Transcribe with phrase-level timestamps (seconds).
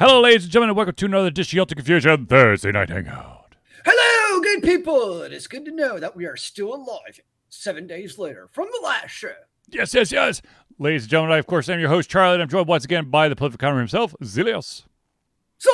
[0.00, 3.54] Hello, ladies and gentlemen, and welcome to another edition of Delta Confusion Thursday Night Hangout.
[3.84, 5.20] Hello, good people.
[5.20, 7.20] It is good to know that we are still alive
[7.50, 9.34] seven days later from the last show.
[9.68, 10.40] Yes, yes, yes.
[10.78, 13.10] Ladies and gentlemen, I, of course, am your host, Charlie, and I'm joined once again
[13.10, 14.84] by the political economy himself, Zilios.
[15.58, 15.70] So,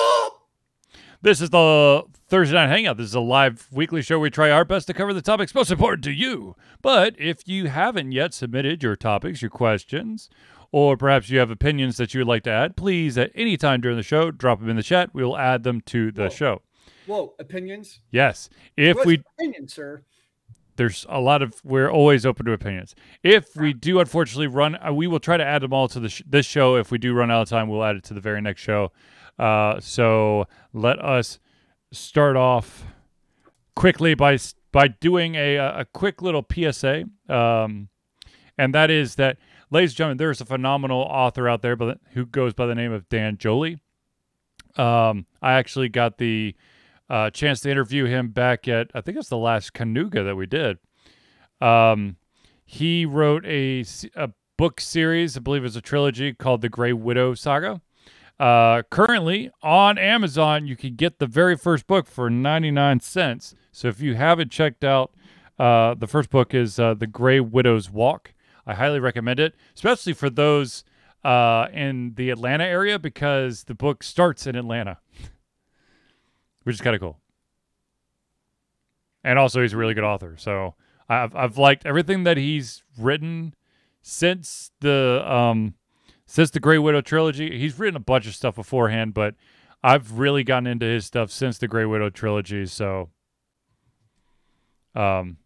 [1.22, 2.96] This is the Thursday Night Hangout.
[2.96, 5.54] This is a live weekly show where we try our best to cover the topics
[5.54, 6.56] most important to you.
[6.82, 10.28] But if you haven't yet submitted your topics, your questions,
[10.76, 13.80] or perhaps you have opinions that you would like to add, please at any time
[13.80, 15.08] during the show, drop them in the chat.
[15.14, 16.28] We will add them to the Whoa.
[16.28, 16.62] show.
[17.06, 18.00] whoa, opinions?
[18.10, 18.50] Yes.
[18.76, 20.02] If What's we opinions, sir?
[20.76, 24.92] there's a lot of we're always open to opinions if we do unfortunately run uh,
[24.92, 27.14] we will try to add them all to the sh- this show if we do
[27.14, 28.92] run out of time we'll add it to the very next show
[29.38, 31.38] uh, so let us
[31.92, 32.84] start off
[33.74, 34.36] quickly by
[34.70, 37.88] by doing a a quick little psa um,
[38.58, 39.38] and that is that
[39.70, 41.76] ladies and gentlemen there's a phenomenal author out there
[42.12, 43.78] who goes by the name of Dan Jolley
[44.76, 46.54] um, i actually got the
[47.08, 50.46] uh, chance to interview him back at I think it's the last Canuga that we
[50.46, 50.78] did.
[51.60, 52.16] Um,
[52.64, 57.34] he wrote a, a book series, I believe it's a trilogy called the Grey Widow
[57.34, 57.80] Saga.
[58.38, 63.54] Uh, currently on Amazon, you can get the very first book for 99 cents.
[63.72, 65.12] So if you haven't checked out,
[65.58, 68.34] uh, the first book is uh, The Grey Widow's Walk.
[68.66, 70.84] I highly recommend it, especially for those
[71.24, 74.98] uh, in the Atlanta area because the book starts in Atlanta
[76.66, 77.20] which is kind of cool.
[79.22, 80.34] And also, he's a really good author.
[80.36, 80.74] So
[81.08, 83.54] I've I've liked everything that he's written
[84.02, 85.74] since the um
[86.26, 87.56] since the Grey Widow trilogy.
[87.56, 89.36] He's written a bunch of stuff beforehand, but
[89.84, 92.66] I've really gotten into his stuff since the Grey Widow trilogy.
[92.66, 93.10] So
[94.96, 95.36] um,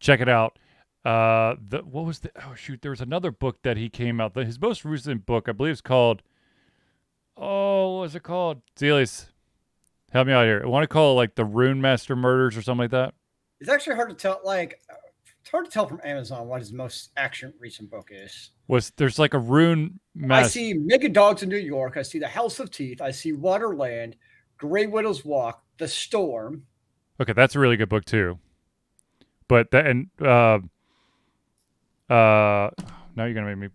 [0.00, 0.58] check it out.
[1.04, 2.80] Uh, the what was the oh shoot?
[2.80, 4.34] There was another book that he came out.
[4.34, 6.22] His most recent book, I believe, is called.
[7.36, 8.62] Oh, what was it called?
[8.78, 9.26] Zelius,
[10.12, 10.62] help me out here.
[10.64, 13.12] I want to call it like the Rune Master Murders or something like that.
[13.60, 14.40] It's actually hard to tell.
[14.44, 14.80] Like,
[15.42, 18.52] it's hard to tell from Amazon what his most action recent book is.
[18.68, 20.44] Was there's like a Rune Master.
[20.44, 21.98] I see Mega Dogs in New York.
[21.98, 23.02] I see The House of Teeth.
[23.02, 24.14] I see Waterland,
[24.56, 26.62] Grey Widow's Walk, The Storm.
[27.20, 28.38] Okay, that's a really good book too.
[29.48, 30.60] But that and uh,
[32.10, 32.70] uh,
[33.16, 33.68] now you're gonna make me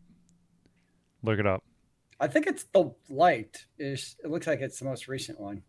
[1.24, 1.64] look it up.
[2.20, 3.66] I think it's The Light.
[3.78, 5.64] Is it looks like it's the most recent one.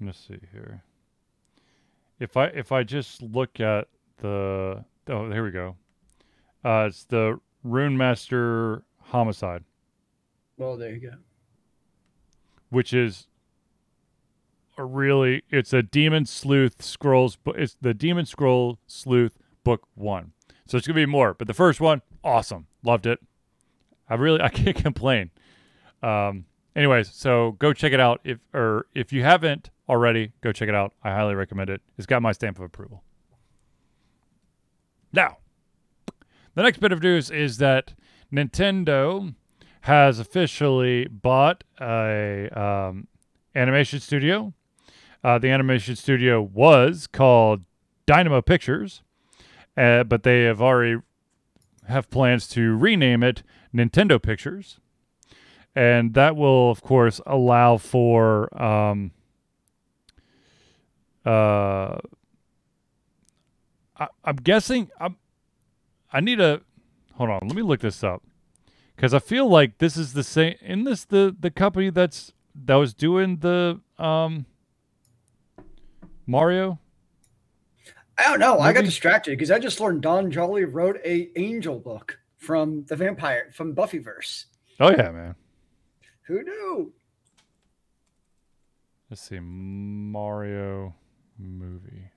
[0.00, 0.82] Let's see here.
[2.18, 3.88] If I if I just look at
[4.18, 5.76] the oh here we go.
[6.64, 9.64] Uh, it's the Rune Master Homicide,
[10.56, 11.16] Well, there you go.
[12.70, 13.26] which is
[14.78, 17.34] a really it's a Demon Sleuth Scrolls.
[17.36, 20.32] bu- It's the Demon Scroll Sleuth book one.
[20.72, 23.18] So it's gonna be more, but the first one, awesome, loved it.
[24.08, 25.30] I really I can't complain.
[26.02, 30.70] Um, anyways, so go check it out if or if you haven't already, go check
[30.70, 30.94] it out.
[31.04, 31.82] I highly recommend it.
[31.98, 33.02] It's got my stamp of approval.
[35.12, 35.36] Now,
[36.54, 37.92] the next bit of news is that
[38.32, 39.34] Nintendo
[39.82, 43.08] has officially bought a um,
[43.54, 44.54] animation studio.
[45.22, 47.60] Uh, the animation studio was called
[48.06, 49.02] Dynamo Pictures,
[49.76, 51.00] uh, but they have already
[51.88, 53.42] have plans to rename it
[53.74, 54.78] Nintendo Pictures,
[55.74, 59.12] and that will, of course, allow for um,
[61.24, 61.98] uh,
[63.96, 65.16] I, I'm guessing I'm.
[66.12, 66.60] I need a
[67.14, 67.40] hold on.
[67.42, 68.22] Let me look this up
[68.96, 70.56] because I feel like this is the same.
[70.60, 74.46] In this the the company that's that was doing the um
[76.26, 76.78] Mario.
[78.22, 78.60] I don't know.
[78.60, 82.94] I got distracted because I just learned Dan Jolley wrote a Angel book from the
[82.94, 84.44] vampire from Buffyverse.
[84.78, 85.34] Oh yeah, man.
[86.26, 86.92] Who knew?
[89.10, 90.94] Let's see, Mario
[91.36, 92.10] movie.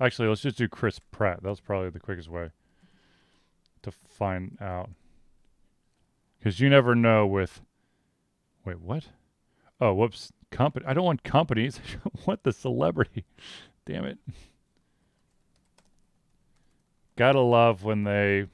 [0.00, 1.42] Actually, let's just do Chris Pratt.
[1.42, 2.50] That was probably the quickest way
[3.82, 4.88] to find out.
[6.38, 7.60] Because you never know with.
[8.64, 9.04] Wait, what?
[9.80, 10.32] Oh, whoops.
[10.50, 10.86] Company.
[10.88, 11.78] I don't want companies.
[12.06, 13.24] I want the celebrity.
[13.84, 14.18] Damn it.
[17.16, 18.46] Gotta love when they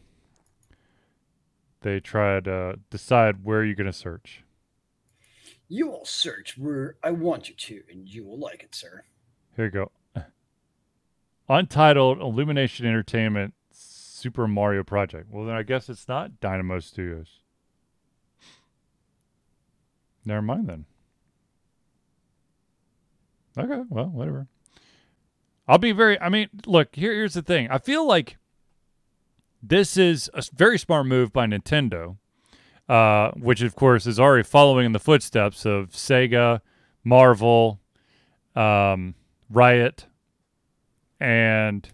[1.82, 4.42] they try to decide where you're gonna search.
[5.68, 9.04] You will search where I want you to, and you will like it, sir.
[9.54, 9.90] Here you go.
[11.48, 15.30] Untitled Illumination Entertainment Super Mario Project.
[15.30, 17.40] Well, then I guess it's not Dynamo Studios.
[20.24, 20.84] Never mind then.
[23.56, 24.46] Okay, well, whatever.
[25.66, 26.20] I'll be very.
[26.20, 26.94] I mean, look.
[26.96, 27.68] Here, here's the thing.
[27.70, 28.36] I feel like
[29.62, 32.16] this is a very smart move by Nintendo.
[32.88, 36.60] uh, which of course is already following in the footsteps of Sega,
[37.04, 37.80] Marvel,
[38.56, 39.14] um,
[39.50, 40.06] Riot,
[41.20, 41.88] and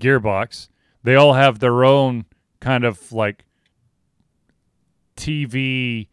[0.00, 0.68] Gearbox.
[1.02, 2.24] They all have their own
[2.60, 3.44] kind of like
[5.16, 6.08] TV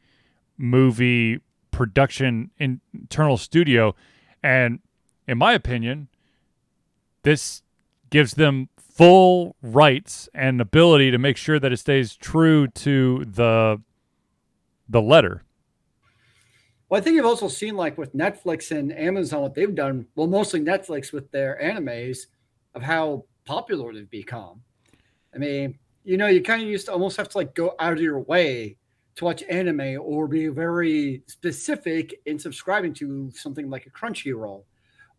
[0.58, 1.40] movie
[1.72, 3.96] production internal studio.
[4.44, 4.80] And
[5.28, 6.10] in my opinion,
[7.24, 7.62] this
[8.10, 13.82] gives them full rights and ability to make sure that it stays true to the
[14.90, 15.44] the letter.
[16.90, 20.08] Well, I think you've also seen like with Netflix and Amazon what they've done.
[20.16, 22.20] Well, mostly Netflix with their animes
[22.74, 24.62] of how popular they've become.
[25.36, 27.94] I mean, you know, you kind of used to almost have to like go out
[27.94, 28.78] of your way
[29.16, 34.64] to watch anime or be very specific in subscribing to something like a Crunchyroll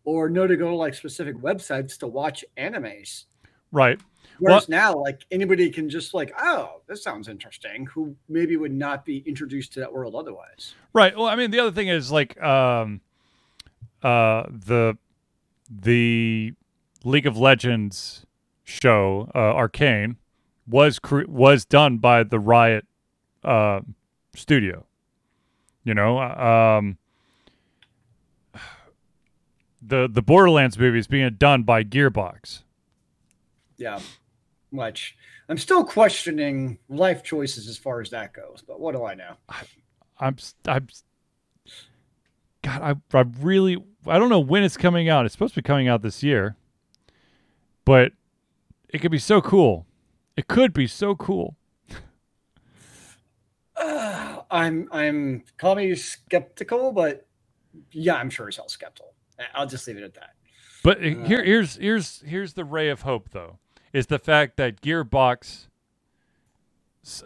[0.05, 3.25] or know to go to like specific websites to watch animes.
[3.71, 3.99] Right.
[4.39, 8.73] Whereas well, now, like anybody can just like, oh, this sounds interesting, who maybe would
[8.73, 10.75] not be introduced to that world otherwise.
[10.93, 11.15] Right.
[11.15, 13.01] Well, I mean, the other thing is like um,
[14.01, 14.97] uh, the
[15.69, 16.53] the
[17.03, 18.25] League of Legends
[18.63, 20.17] show, uh, Arcane,
[20.67, 22.85] was cre- was done by the Riot
[23.43, 23.81] uh,
[24.35, 24.85] studio.
[25.83, 26.97] You know, um,
[29.81, 32.63] the the Borderlands movie is being done by Gearbox.
[33.79, 33.99] Yeah,
[34.71, 35.15] much.
[35.47, 39.33] I'm still questioning life choices as far as that goes, but what do I know?
[39.47, 39.61] I,
[40.19, 40.37] I'm
[40.67, 40.87] I'm
[42.61, 45.25] God, I I really I don't know when it's coming out.
[45.25, 46.57] It's supposed to be coming out this year,
[47.85, 48.11] but
[48.89, 49.85] it could be so cool.
[50.35, 51.55] It could be so cool.
[53.75, 57.27] Uh, I'm I'm call me skeptical, but
[57.91, 59.13] yeah, I'm sure he's all skeptical.
[59.53, 60.31] I'll just leave it at that.
[60.83, 63.59] But uh, here here's here's here's the ray of hope though.
[63.91, 65.67] Is the fact that Gearbox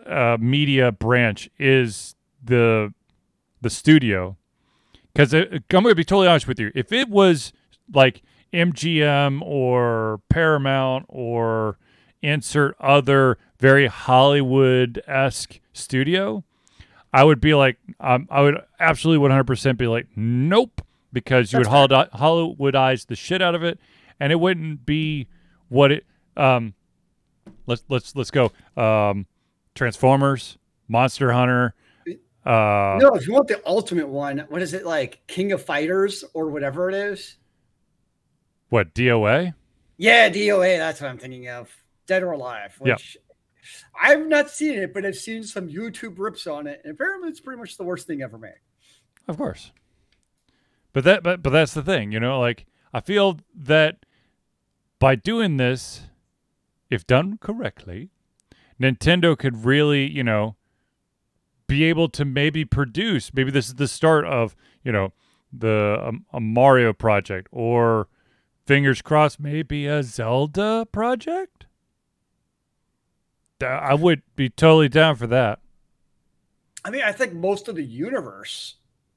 [0.05, 2.93] uh, media branch is the
[3.61, 4.37] the studio
[5.13, 6.71] because I'm going to be totally honest with you.
[6.73, 7.53] If it was
[7.93, 8.21] like
[8.51, 11.77] MGM or Paramount or
[12.21, 16.43] insert other very Hollywood esque studio,
[17.13, 20.81] I would be like, um, I would absolutely 100% be like, nope,
[21.11, 23.79] because you That's would Hollywoodize the shit out of it,
[24.19, 25.27] and it wouldn't be
[25.69, 26.05] what it.
[26.37, 26.73] Um,
[27.65, 28.51] let's let's let's go.
[28.77, 29.25] Um,
[29.75, 30.57] Transformers,
[30.87, 31.73] Monster Hunter.
[32.45, 35.25] Uh, no, if you want the ultimate one, what is it like?
[35.27, 37.37] King of Fighters or whatever it is.
[38.69, 39.53] What DOA?
[39.97, 40.77] Yeah, DOA.
[40.77, 41.69] That's what I'm thinking of.
[42.05, 43.17] Dead or Alive, which
[44.01, 47.39] I've not seen it, but I've seen some YouTube rips on it, and apparently it's
[47.39, 48.59] pretty much the worst thing ever made.
[49.27, 49.71] Of course.
[50.91, 54.05] But that but but that's the thing, you know, like I feel that
[54.99, 56.01] by doing this,
[56.93, 58.09] if done correctly,
[58.79, 60.55] Nintendo could really, you know,
[61.67, 65.11] be able to maybe produce, maybe this is the start of, you know,
[65.51, 68.07] the um, a Mario project or
[68.65, 71.65] fingers crossed maybe a Zelda project?
[73.61, 75.59] I would be totally down for that.
[76.85, 78.75] I mean, I think most of the universe,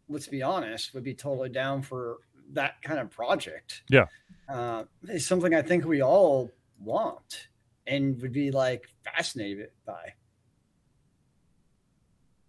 [0.09, 2.19] let's be honest, would be totally down for
[2.53, 3.83] that kind of project.
[3.91, 4.07] Yeah.
[4.49, 7.49] Uh, it's something I think we all want
[7.87, 10.15] and would be like fascinated by.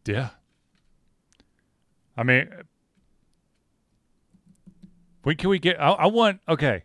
[0.06, 0.30] Yeah.
[2.16, 2.50] I mean,
[5.24, 5.80] when can we get?
[5.80, 6.40] I, I want.
[6.48, 6.84] Okay.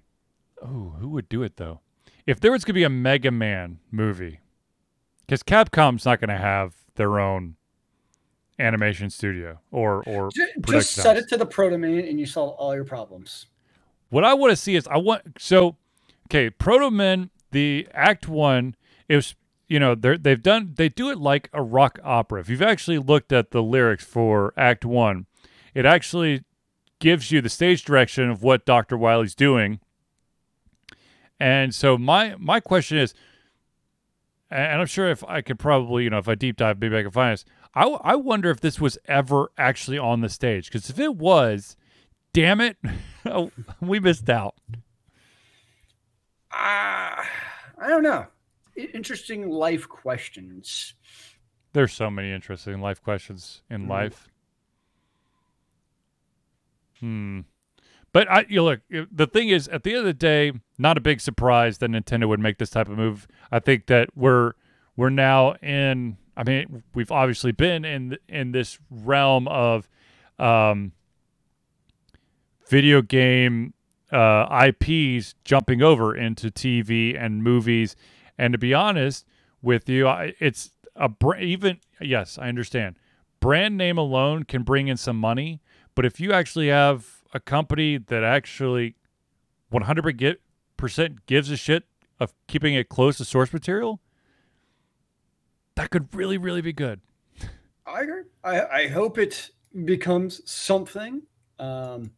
[0.60, 1.80] Oh, who would do it though?
[2.26, 4.40] If there was going to be a Mega Man movie,
[5.20, 7.56] because Capcom's not going to have their own
[8.58, 10.30] animation studio or or
[10.66, 13.46] just, set it to the Proto Man and you solve all your problems.
[14.10, 15.76] What I want to see is I want so
[16.28, 18.74] okay Proto Man the Act One
[19.08, 19.34] is
[19.68, 22.40] you know they they've done they do it like a rock opera.
[22.40, 25.26] If you've actually looked at the lyrics for Act One,
[25.74, 26.44] it actually
[26.98, 29.80] gives you the stage direction of what Doctor wiley's doing.
[31.40, 33.14] And so my my question is,
[34.50, 37.02] and I'm sure if I could probably, you know, if I deep dive, maybe I
[37.02, 37.44] can find this.
[37.74, 40.66] I, I wonder if this was ever actually on the stage.
[40.66, 41.76] Because if it was,
[42.32, 42.76] damn it,
[43.80, 44.54] we missed out.
[46.52, 47.24] Uh,
[47.78, 48.26] I don't know.
[48.76, 50.94] Interesting life questions.
[51.72, 53.88] There's so many interesting life questions in mm.
[53.88, 54.28] life.
[57.00, 57.40] Hmm.
[58.12, 58.80] But I, you look.
[58.90, 62.28] The thing is, at the end of the day, not a big surprise that Nintendo
[62.28, 63.26] would make this type of move.
[63.50, 64.52] I think that we're
[64.96, 66.18] we're now in.
[66.36, 69.88] I mean, we've obviously been in in this realm of
[70.38, 70.92] um,
[72.68, 73.72] video game
[74.12, 77.96] uh, IPs jumping over into TV and movies.
[78.38, 79.26] And to be honest
[79.60, 80.08] with you,
[80.40, 82.96] it's a even yes, I understand,
[83.40, 85.60] brand name alone can bring in some money,
[85.94, 88.96] but if you actually have a company that actually
[89.72, 90.36] 100%
[91.26, 91.84] gives a shit
[92.20, 94.00] of keeping it close to source material,
[95.74, 97.00] that could really, really be good.
[97.86, 98.22] I agree.
[98.44, 99.50] I, I hope it
[99.84, 101.22] becomes something,
[101.58, 102.12] um,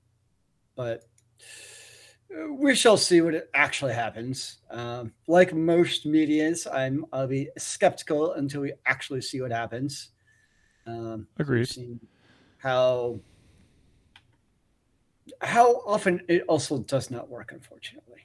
[0.77, 1.05] but
[2.51, 4.59] we shall see what it actually happens.
[4.71, 10.11] Um, like most medias, I'm I'll be skeptical until we actually see what happens.
[10.87, 12.01] Um, Agreed.
[12.59, 13.21] How
[15.41, 18.21] how often it also does not work, unfortunately.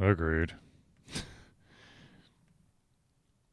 [0.00, 0.54] Agreed.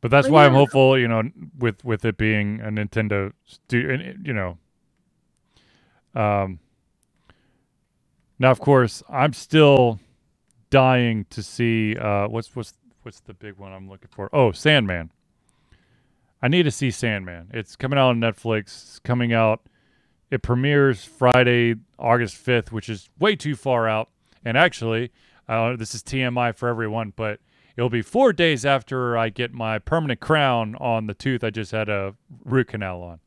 [0.02, 0.48] But that's but why yeah.
[0.48, 1.24] I'm hopeful, you know,
[1.58, 4.58] with with it being a Nintendo, stu- you know.
[6.16, 6.60] Um.
[8.40, 10.00] Now, of course, I'm still
[10.70, 14.30] dying to see uh, what's what's what's the big one I'm looking for.
[14.34, 15.12] Oh, Sandman.
[16.42, 17.50] I need to see Sandman.
[17.54, 18.62] It's coming out on Netflix.
[18.62, 19.62] It's coming out.
[20.32, 24.10] It premieres Friday, August 5th, which is way too far out.
[24.46, 25.12] And actually,
[25.50, 27.40] uh, this is TMI for everyone, but
[27.76, 31.72] it'll be four days after I get my permanent crown on the tooth I just
[31.72, 32.16] had a
[32.46, 33.20] root canal on.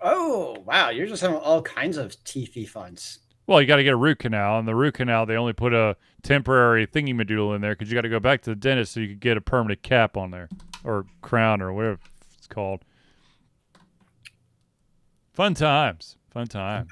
[0.00, 0.90] Oh, wow.
[0.90, 3.20] You're just having all kinds of teethy funds.
[3.46, 5.72] Well, you got to get a root canal, and the root canal they only put
[5.72, 8.92] a temporary thingy medulla in there because you got to go back to the dentist
[8.92, 10.48] so you could get a permanent cap on there
[10.82, 11.98] or crown or whatever
[12.36, 12.84] it's called.
[15.32, 16.90] Fun times, fun times.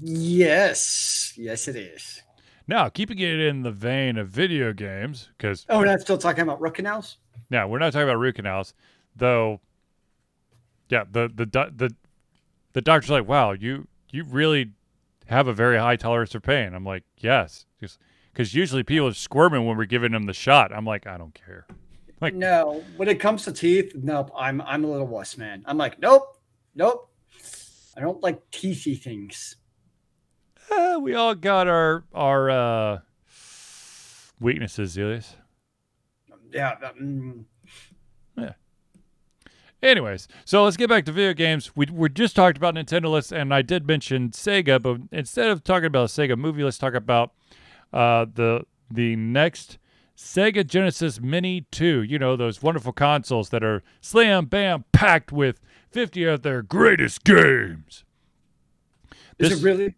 [0.00, 2.22] Yes, yes, it is.
[2.66, 6.42] Now, keeping it in the vein of video games, because oh, we're not still talking
[6.42, 7.18] about root canals.
[7.50, 8.74] Yeah, we're not talking about root canals,
[9.14, 9.60] though.
[10.88, 11.94] Yeah, the the the
[12.72, 14.72] the doctor's like, "Wow, you you really
[15.30, 17.66] have a very high tolerance for pain." I'm like, "Yes,"
[18.32, 20.72] because usually people are squirming when we're giving them the shot.
[20.72, 21.66] I'm like, I don't care.
[22.22, 24.30] Like, no, when it comes to teeth, nope.
[24.36, 25.64] I'm I'm a little wuss, man.
[25.64, 26.36] I'm like, nope,
[26.74, 27.10] nope.
[27.96, 29.56] I don't like teethy things.
[30.70, 32.98] Uh, we all got our our uh,
[34.38, 35.34] weaknesses, Elias.
[36.52, 36.72] Yeah.
[36.84, 37.59] Um, yeah.
[39.82, 41.74] Anyways, so let's get back to video games.
[41.74, 45.64] We we just talked about Nintendo lists, and I did mention Sega, but instead of
[45.64, 47.32] talking about a Sega movie, let's talk about
[47.92, 49.78] uh, the the next
[50.16, 52.02] Sega Genesis Mini 2.
[52.02, 55.60] You know, those wonderful consoles that are slam bam packed with
[55.90, 58.04] 50 of their greatest games.
[59.38, 59.94] Is it really?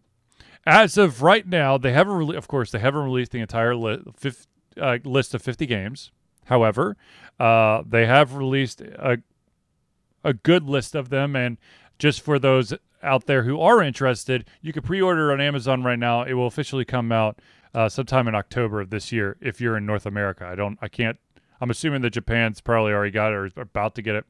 [0.65, 4.01] As of right now, they haven't, re- of course, they haven't released the entire li-
[4.15, 4.47] fif-
[4.79, 6.11] uh, list of 50 games.
[6.45, 6.95] However,
[7.37, 9.17] uh, they have released a,
[10.23, 11.35] a good list of them.
[11.35, 11.57] And
[11.99, 15.99] just for those out there who are interested, you can pre order on Amazon right
[15.99, 16.23] now.
[16.23, 17.39] It will officially come out
[17.73, 20.45] uh, sometime in October of this year if you're in North America.
[20.45, 21.17] I don't, I can't,
[21.59, 24.25] I'm assuming that Japan's probably already got it or is about to get it.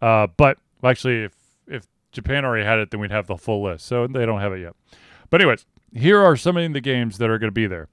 [0.00, 1.34] Uh, but actually, if,
[1.66, 3.86] if Japan already had it, then we'd have the full list.
[3.86, 4.74] So they don't have it yet.
[5.30, 7.88] But, anyways, here are some of the games that are going to be there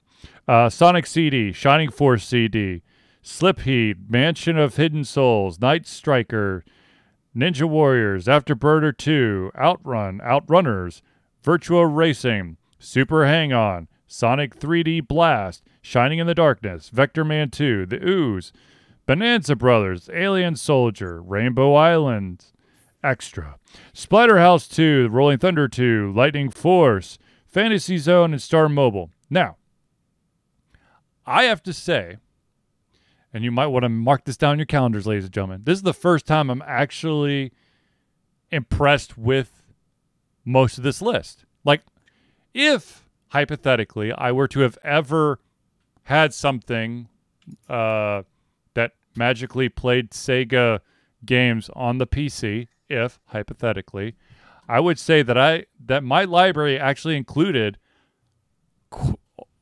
[0.46, 2.82] uh, Sonic CD, Shining Force CD,
[3.22, 6.64] Slip Silpheed, Mansion of Hidden Souls, Night Striker,
[7.36, 11.02] Ninja Warriors, Afterburner 2, Outrun, Outrunners,
[11.42, 17.86] Virtua Racing, Super Hang On, Sonic 3D Blast, Shining in the Darkness, Vector Man 2,
[17.86, 18.52] The Ooze,
[19.06, 22.46] Bonanza Brothers, Alien Soldier, Rainbow Island,
[23.02, 23.58] Extra,
[23.92, 29.10] Splatterhouse 2, Rolling Thunder 2, Lightning Force, Fantasy Zone, and Star Mobile.
[29.28, 29.56] Now,
[31.26, 32.18] I have to say,
[33.34, 35.78] and you might want to mark this down in your calendars, ladies and gentlemen, this
[35.78, 37.52] is the first time I'm actually
[38.52, 39.60] impressed with
[40.44, 41.44] most of this list.
[41.64, 41.82] Like,
[42.54, 45.40] if hypothetically, I were to have ever
[46.04, 47.08] had something
[47.68, 48.22] uh,
[48.74, 50.78] that magically played Sega
[51.26, 54.14] games on the PC, if hypothetically,
[54.68, 57.78] I would say that I that my library actually included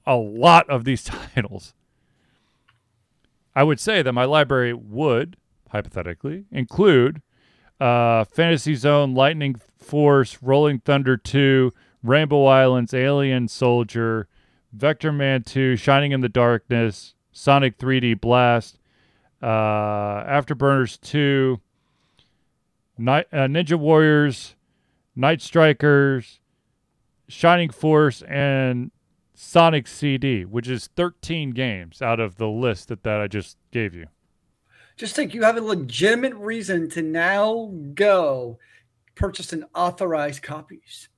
[0.06, 1.02] a lot of these
[1.34, 1.72] titles.
[3.54, 5.36] I would say that my library would
[5.70, 7.22] hypothetically include
[7.80, 14.28] uh, Fantasy Zone, Lightning Force, Rolling Thunder 2, Rainbow Islands, Alien Soldier,
[14.72, 18.78] Vector Man 2, Shining in the Darkness, Sonic 3D Blast,
[19.42, 19.46] uh,
[20.24, 21.60] Afterburners 2,
[22.98, 24.54] Night, uh, Ninja Warriors,
[25.16, 26.40] Night Strikers,
[27.28, 28.90] Shining Force, and
[29.44, 33.92] Sonic CD, which is 13 games out of the list that, that I just gave
[33.92, 34.06] you.
[34.96, 38.60] Just think you have a legitimate reason to now go
[39.16, 41.08] purchase an authorized copies.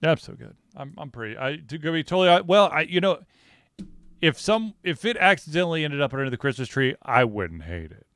[0.00, 0.54] That's so good.
[0.76, 1.36] I'm I'm pretty.
[1.36, 2.68] I to be totally well.
[2.70, 3.20] I you know,
[4.20, 8.06] if some if it accidentally ended up under the Christmas tree, I wouldn't hate it.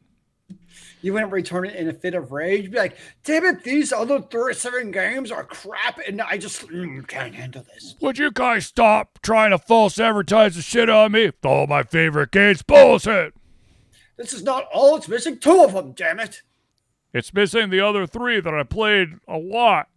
[1.03, 2.63] You wouldn't return it in a fit of rage.
[2.63, 7.07] You'd be like, damn it, these other 37 games are crap, and I just mm,
[7.09, 7.97] can't handle this.
[8.01, 11.33] Would you guys stop trying to false advertise the shit on me?
[11.45, 13.35] All my favorite games, bullshit.
[14.17, 14.97] This is not all.
[14.97, 16.43] It's missing two of them, damn it.
[17.13, 19.89] It's missing the other three that I played a lot.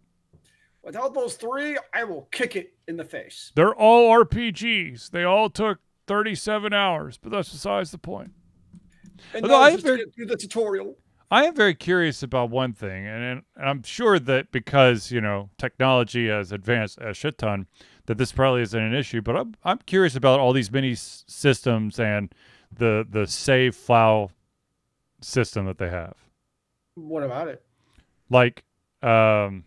[0.82, 3.52] Without those three, I will kick it in the face.
[3.54, 5.10] They're all RPGs.
[5.10, 8.32] They all took 37 hours, but that's besides the point.
[9.34, 10.96] And Although I have very- the tutorial.
[11.28, 15.50] I am very curious about one thing, and, and I'm sure that because you know
[15.58, 17.66] technology has advanced a shit ton,
[18.06, 19.22] that this probably isn't an issue.
[19.22, 22.32] But I'm I'm curious about all these mini s- systems and
[22.72, 24.30] the the save file
[25.20, 26.14] system that they have.
[26.94, 27.64] What about it?
[28.30, 28.64] Like,
[29.02, 29.64] um,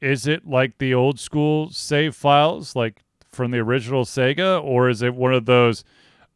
[0.00, 5.00] is it like the old school save files, like from the original Sega, or is
[5.02, 5.84] it one of those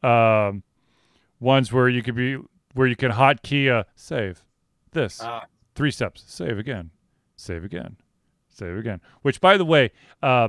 [0.02, 0.62] um,
[1.42, 2.38] ones where you could be
[2.74, 4.44] where you can hotkey a save
[4.92, 5.20] this.
[5.22, 5.44] Ah,
[5.74, 6.24] three steps.
[6.26, 6.90] Save again.
[7.36, 7.96] Save again.
[8.48, 9.00] Save again.
[9.22, 9.90] Which by the way
[10.22, 10.48] uh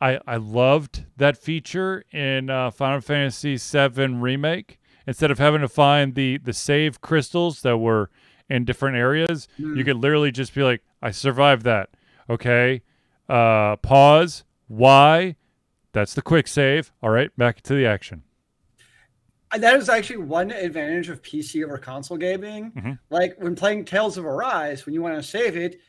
[0.00, 4.78] i i loved that feature in uh, final fantasy 7 remake.
[5.06, 8.10] Instead of having to find the the save crystals that were
[8.48, 11.90] in different areas you could literally just be like i survived that.
[12.28, 12.82] Okay.
[13.28, 14.44] Uh pause.
[14.68, 15.36] Why?
[15.92, 16.92] That's the quick save.
[17.02, 17.36] All right.
[17.36, 18.22] Back to the action
[19.58, 22.70] that is actually one advantage of PC over console gaming.
[22.72, 22.98] Mhm.
[23.10, 25.80] Like when playing Tales of Arise, when you want to save it,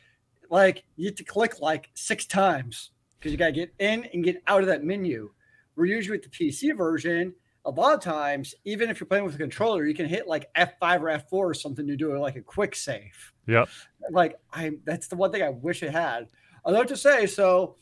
[0.50, 4.24] like you have to click like six times because you got to get in and
[4.24, 5.32] get out of that menu.
[5.76, 7.34] We're usually with the PC version.
[7.64, 10.52] A lot of times, even if you're playing with a controller, you can hit like
[10.54, 13.32] F5 or F4 or something to do like a quick save.
[13.46, 13.68] yep
[14.10, 16.26] Like I, that's the one thing I wish it had.
[16.66, 17.76] I'd love to say so.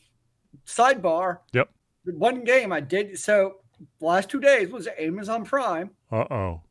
[0.67, 1.39] Sidebar.
[1.53, 1.69] Yep.
[2.05, 3.57] One game I did so
[3.99, 5.89] last two days was Amazon Prime.
[6.11, 6.61] uh-oh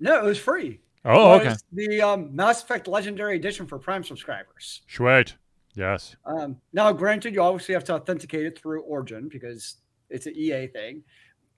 [0.00, 0.80] No, it was free.
[1.04, 4.82] oh okay The um, Mass Effect Legendary Edition for Prime subscribers.
[4.88, 5.36] sweet
[5.74, 9.76] yes Um, now, granted, you obviously have to authenticate it through Origin because
[10.10, 11.02] it's an EA thing.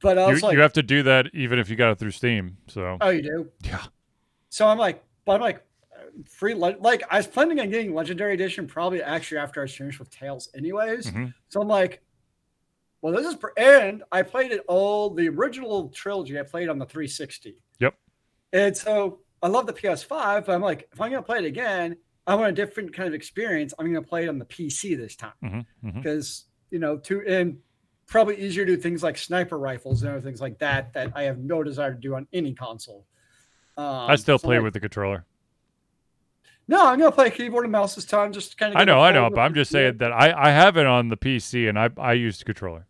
[0.01, 1.99] But I you, was like, you have to do that even if you got it
[1.99, 3.51] through steam so oh, you do?
[3.65, 3.85] yeah
[4.51, 5.63] So I'm like, but I'm like,
[5.95, 6.55] uh, free.
[6.55, 9.99] Le- like, I was planning on getting Legendary Edition probably actually after I was finished
[9.99, 11.11] with Tales, anyways.
[11.11, 11.33] Mhm.
[11.49, 12.03] So I'm like,
[13.13, 16.87] well, this is, and I played it all, the original trilogy I played on the
[16.87, 17.57] 360.
[17.79, 17.95] Yep.
[18.53, 21.45] And so I love the PS5, but I'm like, if I'm going to play it
[21.45, 23.73] again, I want a different kind of experience.
[23.79, 25.95] I'm going to play it on the PC this time Mhm, mhm.
[25.95, 27.59] because, you know, to, and
[28.09, 31.23] probably easier to do things like sniper rifles and other things like that, that I
[31.25, 33.07] have no desire to do on any console.
[33.77, 35.25] Um, I still so play like- with the controller.
[36.69, 38.33] No, I'm going to play keyboard and mouse this time.
[38.33, 38.81] Just kind of.
[38.81, 41.17] I know, I know, but I'm just saying that I, I have it on the
[41.17, 42.87] PC and I I use the controller.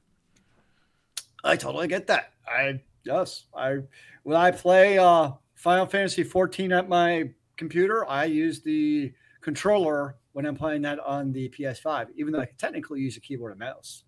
[1.46, 2.32] I totally get that.
[2.46, 3.78] I yes, I
[4.24, 10.44] when I play uh Final Fantasy 14 at my computer, I use the controller when
[10.44, 14.02] I'm playing that on the PS5, even though I technically use a keyboard and mouse.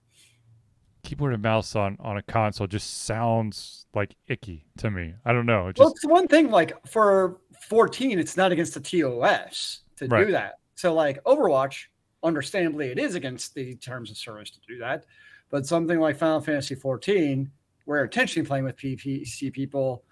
[1.05, 5.15] Keyboard and mouse on on a console just sounds like icky to me.
[5.25, 5.69] I don't know.
[5.69, 10.07] It Well, just it's one thing like for 14, it's not against the TOS to
[10.07, 10.27] Right.
[10.27, 10.57] do that.
[10.75, 11.85] So like Overwatch,
[12.23, 15.07] understandably, it is against the terms of service to do that.
[15.51, 17.51] But something like Final Fantasy 14,
[17.87, 20.05] where intentionally playing with PPC people,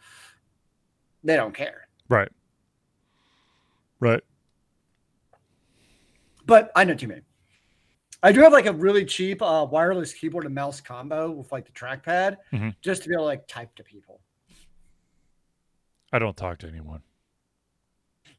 [1.25, 1.88] they don't care.
[2.09, 2.29] right.
[3.99, 4.22] Right.
[6.44, 7.22] But I know what you mean.
[8.22, 11.64] I do have like a really cheap uh, wireless keyboard and mouse combo with like
[11.66, 12.75] the trackpad, Mhm.
[12.83, 14.20] just to be able to like type to people.
[16.12, 17.03] I don't talk to anyone.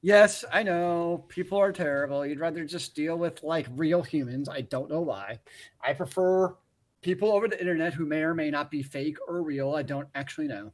[0.01, 2.25] Yes, I know people are terrible.
[2.25, 4.47] You'd rather just deal with like real humans.
[4.47, 5.39] I don't know why.
[5.81, 6.55] I prefer
[7.01, 9.75] people over the internet who may or may not be fake or real.
[9.75, 10.73] I don't actually know.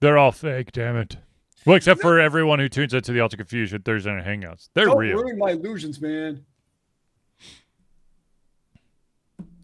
[0.00, 1.16] They're all fake, damn it.
[1.66, 4.70] Well, except for everyone who tunes into the Ultra Confusion Thursday Night Hangouts.
[4.74, 5.18] They're don't real.
[5.18, 6.44] ruin my illusions, man.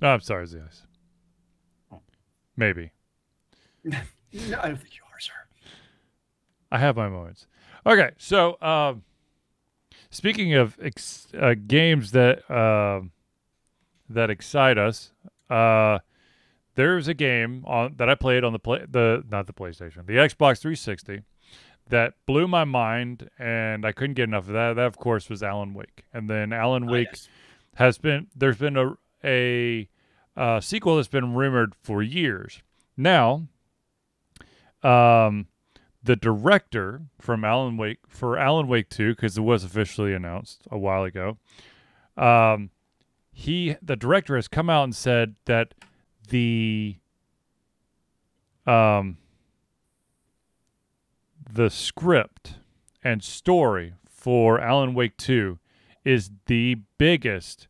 [0.03, 0.83] Oh, I'm sorry, Zeus.
[2.57, 2.91] Maybe.
[4.51, 5.33] No, I don't think you are, sir.
[6.71, 7.47] I have my moments.
[7.87, 9.03] Okay, so um,
[10.11, 13.13] speaking of ex- uh, games that um
[14.11, 15.13] that excite us,
[15.51, 15.99] uh,
[16.75, 20.15] there's a game on that I played on the play the not the PlayStation, the
[20.15, 21.23] Xbox 360
[21.89, 24.75] that blew my mind, and I couldn't get enough of that.
[24.75, 27.29] That of course was Alan Wake, and then Alan Ah, Wake yes.
[27.77, 29.89] has been there's been a a
[30.37, 32.63] uh, sequel that's been rumored for years
[32.97, 33.47] now.
[34.83, 35.47] Um,
[36.03, 40.79] the director from Alan Wake for Alan Wake Two because it was officially announced a
[40.79, 41.39] while ago.
[42.17, 42.71] Um,
[43.39, 45.75] he the director has come out and said that
[46.31, 46.97] the
[48.67, 49.19] um
[51.53, 52.55] the script
[53.05, 55.59] and story for Alan Wake 2
[56.03, 57.69] is the biggest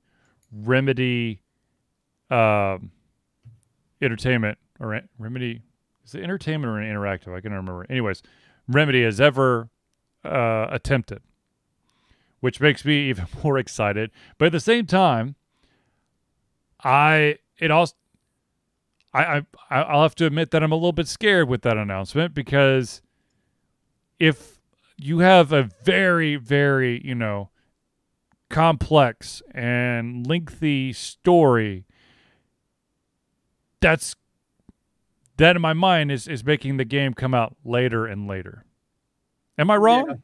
[0.53, 1.43] Remedy
[2.31, 2.93] um,
[4.01, 5.63] entertainment or Remedy
[6.05, 7.35] is it entertainment or interactive?
[7.35, 7.85] I can remember.
[7.91, 8.23] Anyways,
[8.69, 9.69] Remedy has ever
[10.25, 11.23] uh, attempted,
[12.39, 14.13] which makes me even more excited.
[14.39, 15.35] But at the same time,
[16.87, 17.95] I it also
[19.13, 22.33] I, I I'll have to admit that I'm a little bit scared with that announcement
[22.33, 23.03] because
[24.21, 24.61] if
[24.97, 27.51] you have a very very you know
[28.49, 31.87] complex and lengthy story
[33.81, 34.15] that's
[35.39, 38.65] that in my mind is is making the game come out later and later.
[39.59, 40.07] Am i wrong?
[40.09, 40.15] Yeah.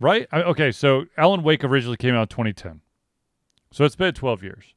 [0.00, 0.26] right?
[0.32, 2.80] I, okay so alan wake originally came out 2010
[3.72, 4.74] so it's been 12 years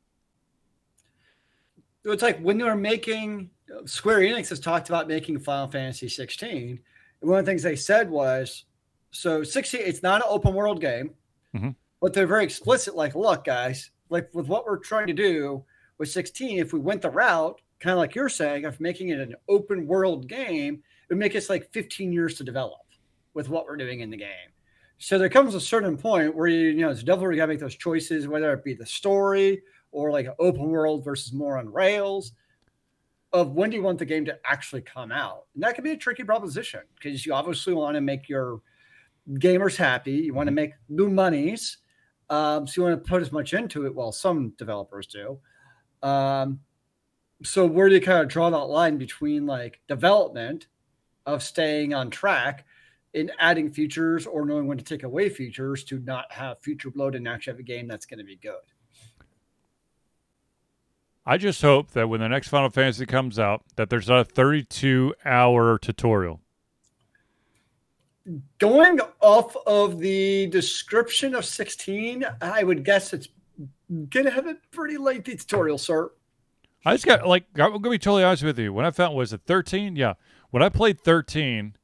[2.05, 3.49] it's like when they were making
[3.85, 6.79] Square Enix has talked about making Final Fantasy 16.
[7.21, 8.65] And one of the things they said was,
[9.11, 11.11] so 16, it's not an open world game,
[11.55, 11.69] mm-hmm.
[12.01, 12.95] but they're very explicit.
[12.95, 15.63] Like, look, guys, like with what we're trying to do
[15.97, 19.19] with 16, if we went the route, kind of like you're saying, of making it
[19.19, 22.81] an open world game, it would make us like 15 years to develop
[23.33, 24.51] with what we're doing in the game.
[24.97, 27.59] So there comes a certain point where you, you know, it's definitely got to make
[27.59, 31.71] those choices, whether it be the story or like an open world versus more on
[31.71, 32.31] rails
[33.33, 35.45] of when do you want the game to actually come out?
[35.53, 38.61] And that can be a tricky proposition because you obviously want to make your
[39.33, 40.13] gamers happy.
[40.13, 41.77] You want to make new monies.
[42.29, 43.93] Um, so you want to put as much into it.
[43.93, 45.39] Well, some developers do.
[46.01, 46.61] Um,
[47.43, 50.67] so where do you kind of draw that line between like development
[51.25, 52.65] of staying on track
[53.15, 57.15] in adding features or knowing when to take away features to not have future bloat
[57.15, 58.59] and actually have a game that's going to be good?
[61.25, 65.15] I just hope that when the next Final Fantasy comes out, that there's a 32
[65.25, 66.41] hour tutorial.
[68.59, 73.29] Going off of the description of 16, I would guess it's
[74.09, 76.11] gonna have a pretty lengthy tutorial, sir.
[76.85, 78.73] I just got like I'm gonna be totally honest with you.
[78.73, 79.95] When I found was it 13?
[79.95, 80.15] Yeah.
[80.49, 81.75] When I played 13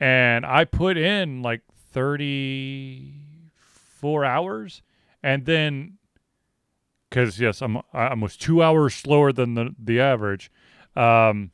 [0.00, 1.60] and I put in like
[1.92, 4.80] 34 hours
[5.22, 5.98] and then
[7.08, 10.50] because yes, I'm I almost two hours slower than the the average.
[10.94, 11.52] Um,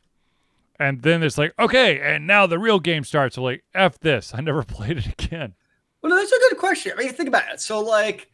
[0.79, 3.37] and then it's like, okay, and now the real game starts.
[3.37, 4.33] So like, f this.
[4.35, 5.55] I never played it again.
[6.03, 6.93] Well, no, that's a good question.
[6.97, 7.61] I mean, think about it.
[7.61, 8.31] So like,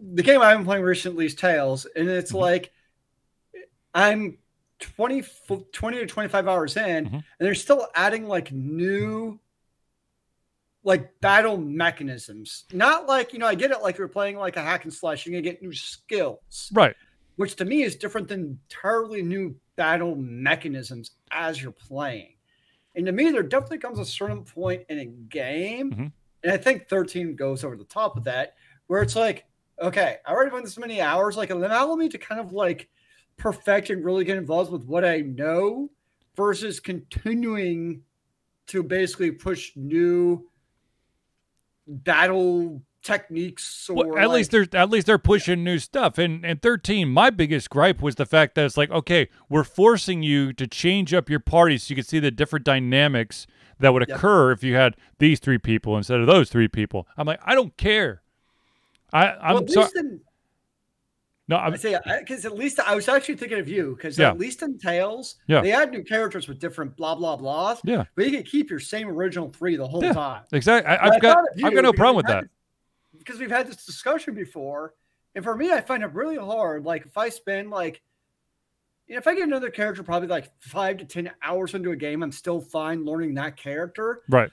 [0.00, 2.40] the game I've been playing recently is Tales, and it's mm-hmm.
[2.40, 2.72] like,
[3.94, 4.38] I'm
[4.80, 5.24] 20,
[5.72, 7.14] 20 to 25 hours in, mm-hmm.
[7.14, 9.38] and they're still adding like new
[10.86, 12.64] like battle mechanisms.
[12.72, 15.26] Not like, you know, I get it like you're playing like a hack and slash,
[15.26, 16.70] you're gonna get new skills.
[16.72, 16.94] Right.
[17.34, 22.34] Which to me is different than entirely new battle mechanisms as you're playing.
[22.94, 26.06] And to me, there definitely comes a certain point in a game, mm-hmm.
[26.44, 28.54] and I think 13 goes over the top of that,
[28.86, 29.44] where it's like,
[29.82, 32.88] okay, I already put this many hours, like allow me to kind of like
[33.36, 35.90] perfect and really get involved with what I know
[36.36, 38.02] versus continuing
[38.68, 40.48] to basically push new
[41.86, 46.18] battle techniques or well, at like, least they're at least they're pushing new stuff.
[46.18, 50.22] And and 13 my biggest gripe was the fact that it's like okay we're forcing
[50.24, 53.46] you to change up your party so you can see the different dynamics
[53.78, 54.58] that would occur yep.
[54.58, 57.06] if you had these three people instead of those three people.
[57.16, 58.22] I'm like i don't care.
[59.12, 60.18] I i'm well, sorry
[61.48, 64.30] no, I'm, I say because at least I was actually thinking of you because yeah.
[64.30, 65.60] at least in Tales, yeah.
[65.60, 67.78] they add new characters with different blah blah blahs.
[67.84, 70.42] Yeah, but you can keep your same original three the whole yeah, time.
[70.52, 70.90] Exactly.
[70.90, 72.50] I, have got I've got no problem with that this,
[73.18, 74.94] because we've had this discussion before,
[75.36, 76.84] and for me, I find it really hard.
[76.84, 78.02] Like if I spend like,
[79.06, 81.96] you know, if I get another character, probably like five to ten hours into a
[81.96, 84.22] game, I'm still fine learning that character.
[84.28, 84.50] Right.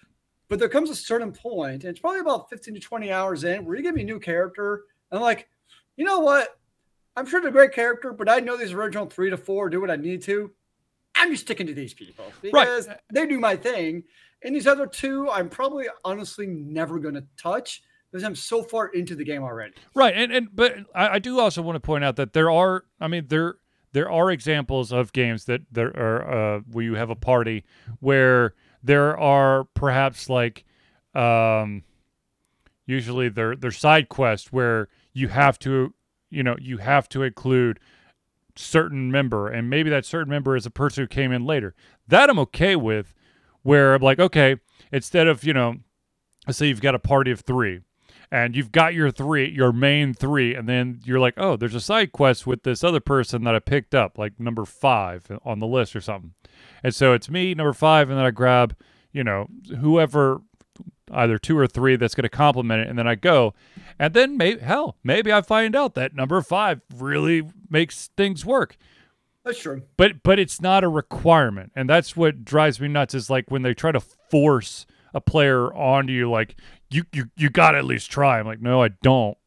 [0.48, 3.66] But there comes a certain point, and it's probably about fifteen to twenty hours in,
[3.66, 5.48] where you give me a new character, and I'm like,
[5.98, 6.60] you know what?
[7.16, 9.80] I'm sure they're a great character, but I know these original three to four do
[9.80, 10.52] what I need to.
[11.16, 12.98] I'm just sticking to these people because right.
[13.14, 14.04] they do my thing.
[14.44, 18.88] And these other two, I'm probably honestly never going to touch because I'm so far
[18.88, 19.74] into the game already.
[19.96, 22.86] Right, and and but I, I, do also want to point out that there are,
[23.00, 23.56] I mean, there
[23.94, 27.64] there are examples of games that there are uh, where you have a party
[28.00, 30.66] where there are perhaps like,
[31.16, 31.84] um,
[32.86, 35.94] usually they're they're side quests where you have to
[36.34, 37.80] you know, you have to include
[38.56, 41.74] certain member, and maybe that certain member is a person who came in later.
[42.08, 43.14] That I'm okay with,
[43.62, 44.58] where I'm like, okay,
[44.92, 45.78] instead of, you know,
[46.46, 47.82] let's say you've got a party of three,
[48.32, 51.80] and you've got your three, your main three, and then you're like, oh, there's a
[51.80, 55.68] side quest with this other person that I picked up, like number five on the
[55.68, 56.34] list or something.
[56.84, 58.76] And so it's me, number five, and then I grab,
[59.12, 59.48] you know,
[59.80, 60.42] whoever
[61.12, 63.54] either two or three that's going to complement it and then I go
[64.00, 68.78] and then maybe hell, maybe I find out that number 5 really makes things work.
[69.44, 69.84] That's true.
[69.98, 71.74] But but it's not a requirement.
[71.76, 75.74] And that's what drives me nuts is like when they try to force a player
[75.74, 76.56] onto you like
[76.90, 78.40] you you you got to at least try.
[78.40, 79.38] I'm like, "No, I don't."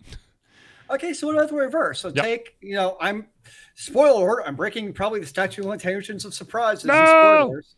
[0.90, 2.00] Okay, so what about the reverse?
[2.00, 2.24] So yep.
[2.24, 3.26] take, you know, I'm
[3.74, 6.94] spoiler alert, I'm breaking probably the statute of limitations of surprises no!
[6.94, 7.74] and spoilers.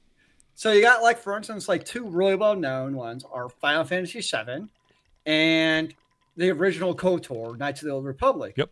[0.58, 4.20] So you got like for instance, like two really well known ones are Final Fantasy
[4.20, 4.66] VII
[5.24, 5.94] and
[6.36, 8.54] the original KOTOR, Knights of the Old Republic.
[8.56, 8.68] Yep.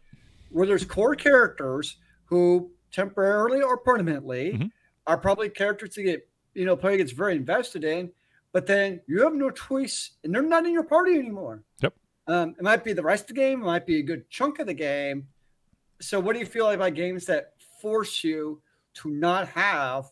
[0.50, 4.66] Where there's core characters who temporarily or permanently mm-hmm.
[5.06, 8.10] are probably characters to get, you know, player gets very invested in,
[8.50, 11.62] but then you have no choice and they're not in your party anymore.
[11.82, 11.94] Yep.
[12.26, 14.58] Um, it might be the rest of the game, it might be a good chunk
[14.58, 15.28] of the game.
[16.00, 18.60] So what do you feel like about games that force you
[18.94, 20.10] to not have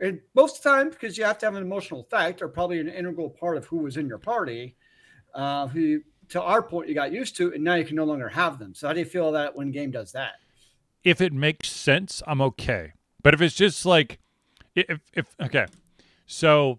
[0.00, 2.80] and most of the time, because you have to have an emotional effect, are probably
[2.80, 4.76] an integral part of who was in your party,
[5.34, 8.28] uh, who to our point you got used to, and now you can no longer
[8.28, 8.74] have them.
[8.74, 10.34] So how do you feel that when game does that?
[11.04, 12.92] If it makes sense, I'm okay.
[13.22, 14.18] But if it's just like,
[14.74, 15.66] if if okay,
[16.26, 16.78] so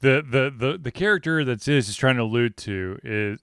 [0.00, 3.40] the the the the character that Ziz is trying to allude to is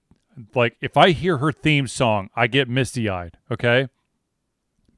[0.54, 3.36] like if I hear her theme song, I get misty eyed.
[3.50, 3.88] Okay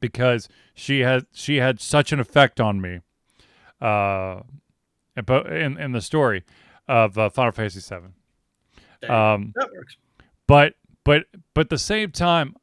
[0.02, 3.00] because she had she had such an effect on me,
[3.80, 4.40] uh,
[5.16, 6.44] in in the story
[6.86, 8.12] of uh, Final Fantasy Seven.
[9.08, 9.96] Um, that works.
[10.46, 12.54] But but but at the same time,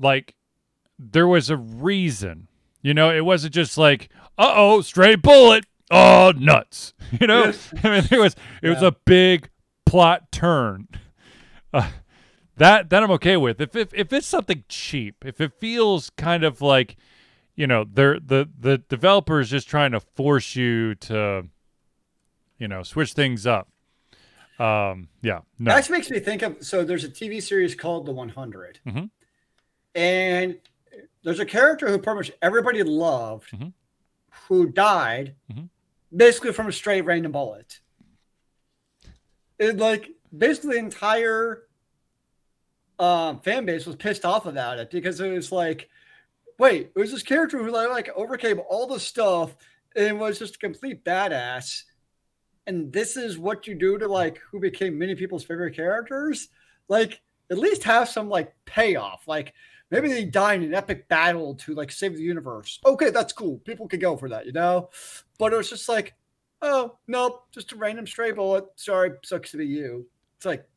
[0.00, 0.34] like
[0.98, 2.48] there was a reason.
[2.82, 5.66] You know, it wasn't just like, uh oh, stray bullet.
[5.90, 6.94] Oh, nuts.
[7.20, 7.54] You know.
[7.82, 8.74] I mean, it was it yeah.
[8.74, 9.48] was a big
[9.86, 10.88] plot turn.
[11.72, 11.88] Uh,
[12.58, 13.60] that that I'm okay with.
[13.60, 16.96] If if if it's something cheap, if it feels kind of like,
[17.56, 21.46] you know, they're the the developer is just trying to force you to,
[22.58, 23.68] you know, switch things up.
[24.58, 25.72] Um, yeah, no.
[25.72, 29.04] That makes me think of so there's a TV series called The 100, mm-hmm.
[29.94, 30.58] and
[31.22, 33.68] there's a character who pretty much everybody loved, mm-hmm.
[34.48, 35.64] who died, mm-hmm.
[36.14, 37.80] basically from a straight random bullet.
[39.60, 41.67] It like basically the entire
[42.98, 45.88] um, fan base was pissed off about it because it was like,
[46.58, 49.56] wait, it was this character who like, like overcame all the stuff
[49.94, 51.84] and was just a complete badass.
[52.66, 56.48] And this is what you do to like who became many people's favorite characters.
[56.88, 59.26] Like, at least have some like payoff.
[59.26, 59.54] Like,
[59.90, 62.78] maybe they die in an epic battle to like save the universe.
[62.84, 63.58] Okay, that's cool.
[63.58, 64.90] People could go for that, you know?
[65.38, 66.14] But it was just like,
[66.60, 68.66] oh, nope, just a random stray bullet.
[68.76, 70.06] Sorry, sucks to be you.
[70.36, 70.68] It's like,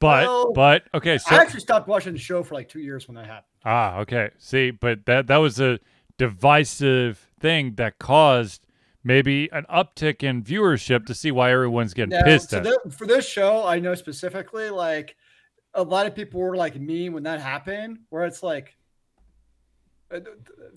[0.00, 3.08] but well, but okay, so I actually stopped watching the show for like two years
[3.08, 3.44] when that happened.
[3.64, 4.30] Ah, okay.
[4.38, 5.78] See, but that that was a
[6.18, 8.66] divisive thing that caused
[9.02, 12.92] maybe an uptick in viewership to see why everyone's getting pissed so at.
[12.92, 15.16] for this show, I know specifically like
[15.74, 18.76] a lot of people were like me when that happened, where it's like
[20.12, 20.20] uh,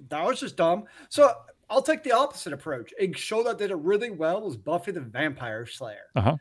[0.09, 0.85] that was just dumb.
[1.09, 1.31] So
[1.69, 2.93] I'll take the opposite approach.
[2.99, 6.07] A show that did it really well was Buffy the Vampire Slayer.
[6.15, 6.37] Uh huh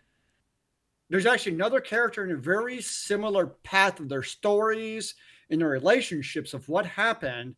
[1.08, 5.14] there's actually another character in a very similar path of their stories
[5.50, 7.54] and their relationships of what happened,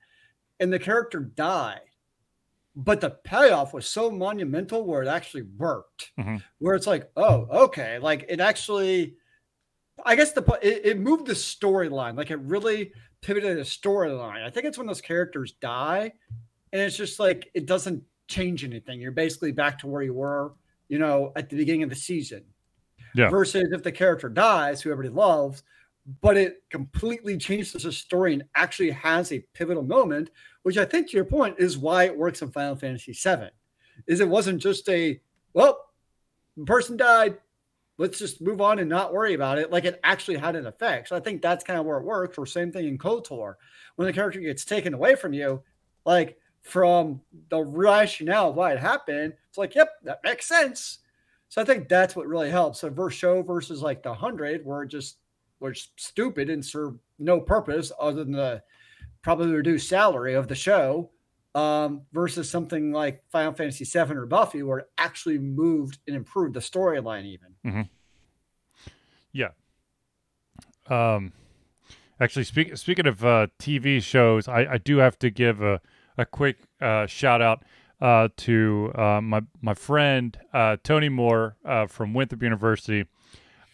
[0.60, 1.80] and the character died.
[2.76, 6.12] But the payoff was so monumental where it actually worked.
[6.18, 6.36] Mm-hmm.
[6.58, 9.16] Where it's like, oh, okay, like it actually,
[10.04, 12.16] I guess the it, it moved the storyline.
[12.16, 14.44] Like it really pivoted the storyline.
[14.44, 16.12] I think it's when those characters die,
[16.72, 19.00] and it's just like it doesn't change anything.
[19.00, 20.52] You're basically back to where you were,
[20.88, 22.44] you know, at the beginning of the season
[23.18, 23.28] yeah.
[23.28, 25.62] Versus if the character dies, who everybody loves,
[26.20, 30.30] but it completely changes the story and actually has a pivotal moment,
[30.62, 33.50] which I think to your point is why it works in Final Fantasy VII.
[34.06, 35.20] Is it wasn't just a
[35.52, 35.90] well,
[36.66, 37.38] person died,
[37.98, 39.72] let's just move on and not worry about it.
[39.72, 41.08] Like it actually had an effect.
[41.08, 42.38] So I think that's kind of where it works.
[42.38, 43.54] Or same thing in KOTOR.
[43.96, 45.62] When the character gets taken away from you,
[46.06, 51.00] like from the rationale of why it happened, it's like, yep, that makes sense.
[51.48, 52.80] So I think that's what really helps.
[52.80, 55.18] So verse show versus like the hundred, where just
[55.60, 58.62] was stupid and served no purpose other than the
[59.22, 61.10] probably reduced salary of the show,
[61.54, 66.54] um, versus something like Final Fantasy VII or Buffy, where it actually moved and improved
[66.54, 67.48] the storyline even.
[67.66, 67.82] Mm-hmm.
[69.32, 69.48] Yeah.
[70.88, 71.32] Um,
[72.20, 75.80] actually, speak, speaking of uh, TV shows, I, I do have to give a
[76.18, 77.62] a quick uh, shout out
[78.00, 83.06] uh, to uh, my my friend uh, Tony Moore uh, from Winthrop University.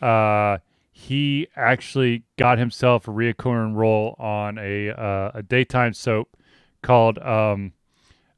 [0.00, 0.58] Uh,
[0.90, 6.36] he actually got himself a reoccurring role on a uh, a daytime soap
[6.82, 7.72] called um,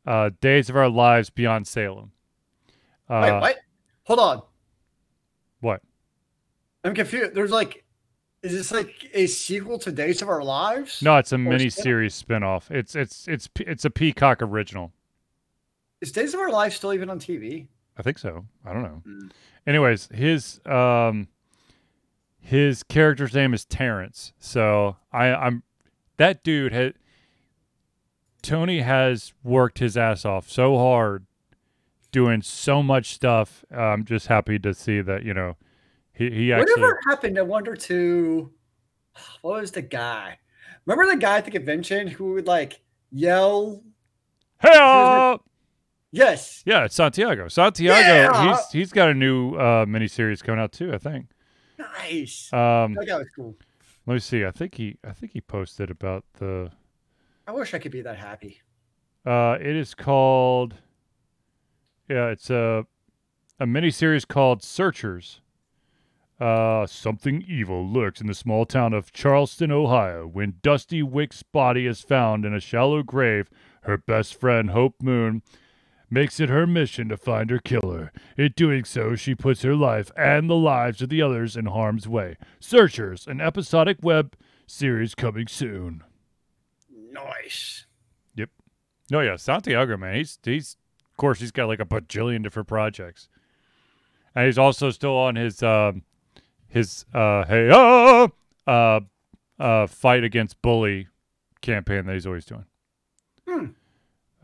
[0.06, 2.12] uh, Days of Our Lives Beyond Salem.
[3.08, 3.56] Uh, Wait, what?
[4.04, 4.42] Hold on.
[5.60, 5.82] What?
[6.84, 7.34] I'm confused.
[7.34, 7.84] There's like,
[8.42, 11.02] is this like a sequel to Days of Our Lives?
[11.02, 12.70] No, it's a mini series spin-off.
[12.70, 14.92] It's it's it's it's a Peacock original.
[16.06, 17.66] Is Days of Our Lives still even on TV?
[17.98, 18.44] I think so.
[18.64, 19.02] I don't know.
[19.04, 19.32] Mm.
[19.66, 21.26] Anyways, his um
[22.38, 24.32] his character's name is Terrence.
[24.38, 25.64] So I I'm
[26.16, 26.94] that dude had
[28.40, 31.26] Tony has worked his ass off so hard
[32.12, 33.64] doing so much stuff.
[33.68, 35.56] I'm just happy to see that, you know,
[36.12, 38.52] he he actually Whatever happened, I wonder to
[39.42, 40.38] what was the guy?
[40.84, 43.82] Remember the guy at the convention who would like yell?
[44.60, 45.38] Hey!
[46.16, 46.62] Yes.
[46.66, 47.48] Yeah, it's Santiago.
[47.48, 48.56] Santiago, Yeah!
[48.56, 51.26] he's he's got a new uh miniseries coming out too, I think.
[51.78, 52.52] Nice.
[52.52, 53.54] Um that was cool.
[54.06, 54.44] let me see.
[54.44, 56.70] I think he I think he posted about the
[57.46, 58.60] I wish I could be that happy.
[59.24, 60.74] Uh, it is called.
[62.08, 62.86] Yeah, it's a
[63.60, 65.40] a miniseries called Searchers.
[66.38, 70.26] Uh, something evil lurks in the small town of Charleston, Ohio.
[70.26, 73.48] When Dusty Wick's body is found in a shallow grave,
[73.82, 75.42] her best friend Hope Moon
[76.10, 78.12] makes it her mission to find her killer.
[78.36, 82.08] In doing so, she puts her life and the lives of the others in harm's
[82.08, 82.36] way.
[82.60, 86.02] Searchers, an episodic web series coming soon.
[86.90, 87.86] Nice.
[88.34, 88.50] Yep.
[89.10, 90.16] No, oh yeah, Santiago, man.
[90.16, 90.76] He's he's
[91.10, 93.28] of course he's got like a bajillion different projects,
[94.34, 96.02] and he's also still on his um
[96.68, 98.28] his uh hey uh
[98.66, 99.00] uh
[99.58, 101.08] uh fight against bully
[101.62, 102.66] campaign that he's always doing.
[103.48, 103.66] Hmm.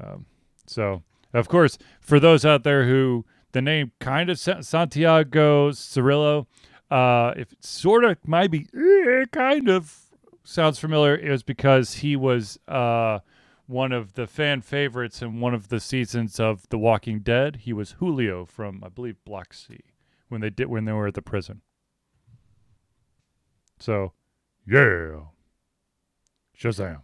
[0.01, 0.27] Um,
[0.67, 6.47] so of course, for those out there who the name kind of Santiago Cirillo,
[6.91, 9.97] uh, if it sort of might be eh, kind of
[10.45, 13.21] sounds familiar, it was because he was uh
[13.67, 17.57] one of the fan favorites in one of the seasons of The Walking Dead.
[17.63, 19.81] He was Julio from, I believe, Block C
[20.29, 21.63] when they did when they were at the prison.
[23.79, 24.13] So,
[24.67, 25.21] yeah,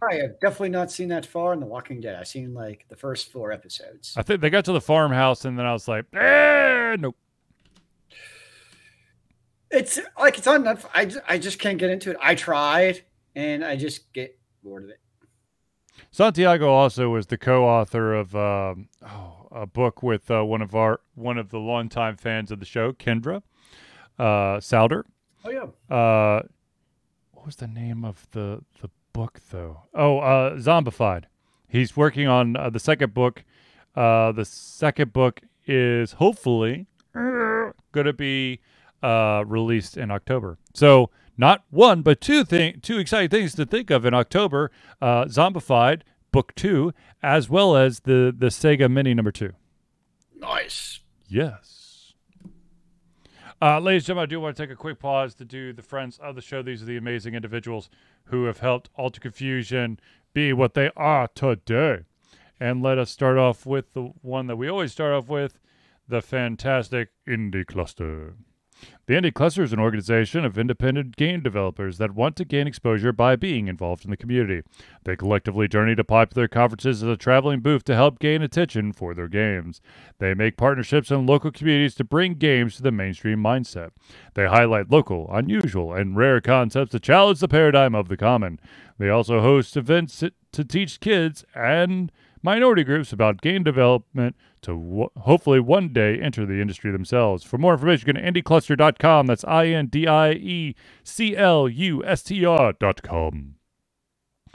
[0.09, 2.15] I have definitely not seen that far in The Walking Dead.
[2.15, 4.13] I've seen like the first four episodes.
[4.15, 7.15] I think they got to the farmhouse, and then I was like, eh, nope.
[9.71, 10.67] It's like it's on.
[10.95, 12.17] I just, I just can't get into it.
[12.21, 13.03] I tried
[13.35, 14.99] and I just get bored of it.
[16.11, 21.01] Santiago also was the co-author of um, oh, a book with uh, one of our
[21.13, 23.43] one of the longtime fans of the show, Kendra
[24.17, 25.03] uh, Souder.
[25.45, 25.95] Oh yeah.
[25.95, 26.43] uh
[27.31, 29.81] what was the name of the the book though.
[29.93, 31.23] Oh uh zombified.
[31.67, 33.43] He's working on uh, the second book.
[33.93, 36.87] Uh the second book is hopefully
[37.91, 38.61] gonna be
[39.03, 40.57] uh released in october.
[40.73, 44.71] So not one but two thing two exciting things to think of in october.
[45.01, 49.51] Uh zombified book two as well as the the sega mini number two.
[50.33, 51.01] Nice.
[51.27, 51.78] Yes.
[53.61, 55.81] Uh, ladies and gentlemen, I do want to take a quick pause to do the
[55.81, 56.61] friends of the show.
[56.61, 57.89] These are the amazing individuals
[58.25, 59.99] who have helped Alter Confusion
[60.31, 62.05] be what they are today.
[62.57, 65.59] And let us start off with the one that we always start off with
[66.07, 68.35] the fantastic Indie Cluster.
[69.07, 73.11] The Indie Cluster is an organization of independent game developers that want to gain exposure
[73.11, 74.61] by being involved in the community.
[75.03, 79.15] They collectively journey to popular conferences as a traveling booth to help gain attention for
[79.15, 79.81] their games.
[80.19, 83.89] They make partnerships in local communities to bring games to the mainstream mindset.
[84.35, 88.59] They highlight local, unusual, and rare concepts to challenge the paradigm of the common.
[88.99, 95.09] They also host events to teach kids and minority groups about game development to w-
[95.17, 97.43] hopefully one day enter the industry themselves.
[97.43, 99.27] For more information, go to indiecluster.com.
[99.27, 103.55] That's I N D I E C L U S T R.com.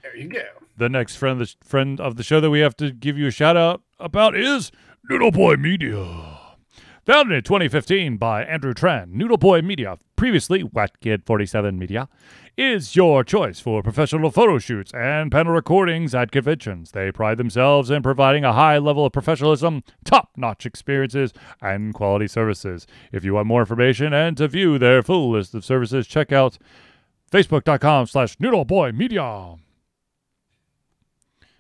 [0.03, 0.42] There you go.
[0.77, 3.29] The next friend of the, friend of the show that we have to give you
[3.29, 4.70] a shout out about is
[5.09, 6.40] Noodle Boy Media.
[7.06, 12.09] Founded in 2015 by Andrew Tran, Noodle Boy Media, previously Wet Kid 47 Media,
[12.57, 16.92] is your choice for professional photo shoots and panel recordings at conventions.
[16.92, 22.29] They pride themselves in providing a high level of professionalism, top notch experiences, and quality
[22.29, 22.87] services.
[23.13, 26.59] If you want more information and to view their full list of services, check out
[27.33, 29.59] facebook.com slash noodleboymedia.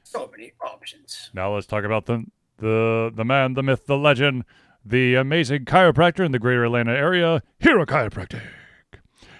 [0.04, 1.30] So many options.
[1.34, 2.24] Now let's talk about the
[2.58, 4.44] the the man, the myth, the legend,
[4.84, 8.42] the amazing chiropractor in the greater Atlanta area, Hero Chiropractic.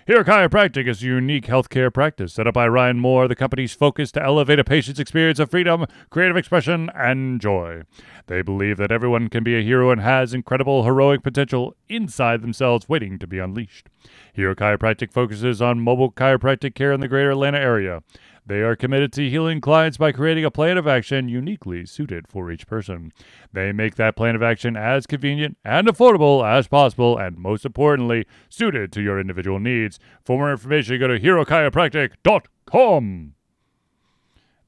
[0.06, 4.12] Hero Chiropractic is a unique healthcare practice set up by Ryan Moore, the company's focus
[4.12, 7.84] to elevate a patient's experience of freedom, creative expression, and joy.
[8.26, 12.86] They believe that everyone can be a hero and has incredible heroic potential inside themselves
[12.86, 13.88] waiting to be unleashed.
[14.34, 18.02] Hero Chiropractic focuses on mobile chiropractic care in the greater Atlanta area.
[18.46, 22.52] They are committed to healing clients by creating a plan of action uniquely suited for
[22.52, 23.10] each person.
[23.52, 28.26] They make that plan of action as convenient and affordable as possible, and most importantly,
[28.50, 29.98] suited to your individual needs.
[30.24, 33.34] For more information, go to herochiropractic.com.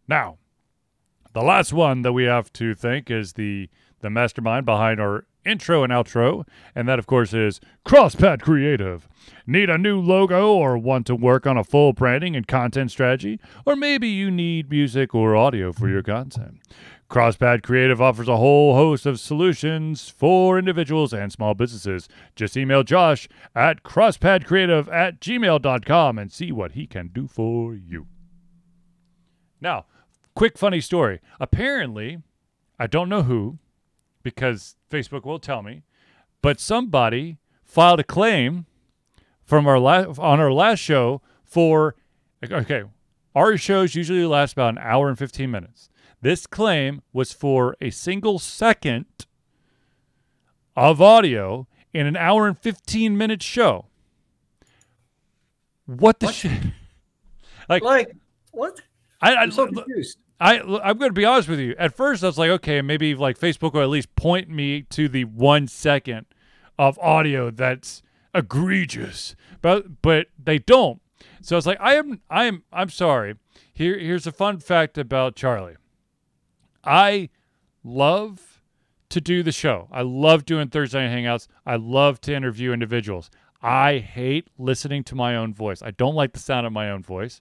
[0.08, 0.38] Now,
[1.34, 3.68] the last one that we have to thank is the
[4.00, 9.08] the mastermind behind our intro and outro, and that of course is CrossPad Creative.
[9.46, 13.40] Need a new logo or want to work on a full branding and content strategy,
[13.64, 16.60] or maybe you need music or audio for your content.
[17.08, 22.08] CrossPad Creative offers a whole host of solutions for individuals and small businesses.
[22.34, 28.06] Just email Josh at crosspadcreative at gmail.com and see what he can do for you.
[29.60, 29.86] Now,
[30.34, 31.20] quick funny story.
[31.40, 32.18] Apparently,
[32.78, 33.58] I don't know who,
[34.22, 35.82] because Facebook will tell me,
[36.42, 38.66] but somebody filed a claim
[39.42, 41.94] from our last on our last show for
[42.42, 42.84] okay,
[43.34, 45.88] our shows usually last about an hour and 15 minutes.
[46.20, 49.06] This claim was for a single second
[50.74, 53.86] of audio in an hour and 15 minute show.
[55.86, 56.52] What the shit?
[57.68, 57.82] Like
[58.52, 58.80] what?
[59.20, 60.18] I, I, I'm so confused.
[60.38, 61.74] I I'm going to be honest with you.
[61.78, 65.08] At first, I was like, okay, maybe like Facebook will at least point me to
[65.08, 66.26] the one second
[66.78, 68.02] of audio that's
[68.34, 71.00] egregious, but but they don't.
[71.40, 73.36] So I was like, I am I am I'm sorry.
[73.72, 75.76] Here here's a fun fact about Charlie.
[76.84, 77.30] I
[77.82, 78.62] love
[79.08, 79.88] to do the show.
[79.90, 81.46] I love doing Thursday night hangouts.
[81.64, 83.30] I love to interview individuals.
[83.62, 85.82] I hate listening to my own voice.
[85.82, 87.40] I don't like the sound of my own voice.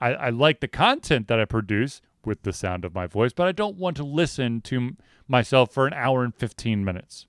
[0.00, 3.46] I, I like the content that I produce with the sound of my voice, but
[3.46, 4.96] I don't want to listen to
[5.26, 7.26] myself for an hour and 15 minutes.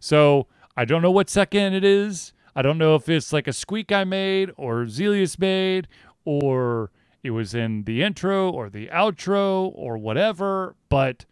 [0.00, 0.46] So
[0.76, 2.32] I don't know what second it is.
[2.54, 5.88] I don't know if it's like a squeak I made or Zelius made
[6.24, 6.90] or
[7.22, 11.24] it was in the intro or the outro or whatever, but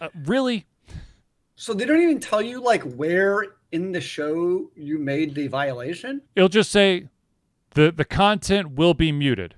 [0.00, 0.66] uh, really,
[1.56, 6.22] So they don't even tell you like where in the show you made the violation.
[6.34, 7.08] it'll just say
[7.74, 9.54] the, the content will be muted.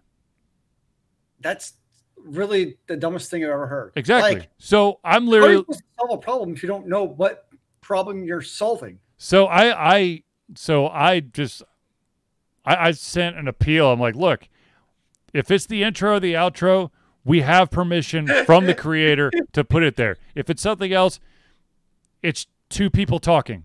[1.42, 1.74] That's
[2.16, 3.92] really the dumbest thing I've ever heard.
[3.96, 4.40] Exactly.
[4.40, 6.86] Like, so I'm how are you literally supposed to solve a problem if you don't
[6.86, 7.48] know what
[7.80, 8.98] problem you're solving?
[9.18, 10.22] So I I
[10.54, 11.62] so I just
[12.64, 13.90] I, I sent an appeal.
[13.90, 14.48] I'm like, look,
[15.32, 16.90] if it's the intro or the outro,
[17.24, 20.16] we have permission from the creator to put it there.
[20.34, 21.20] If it's something else,
[22.22, 23.64] it's two people talking.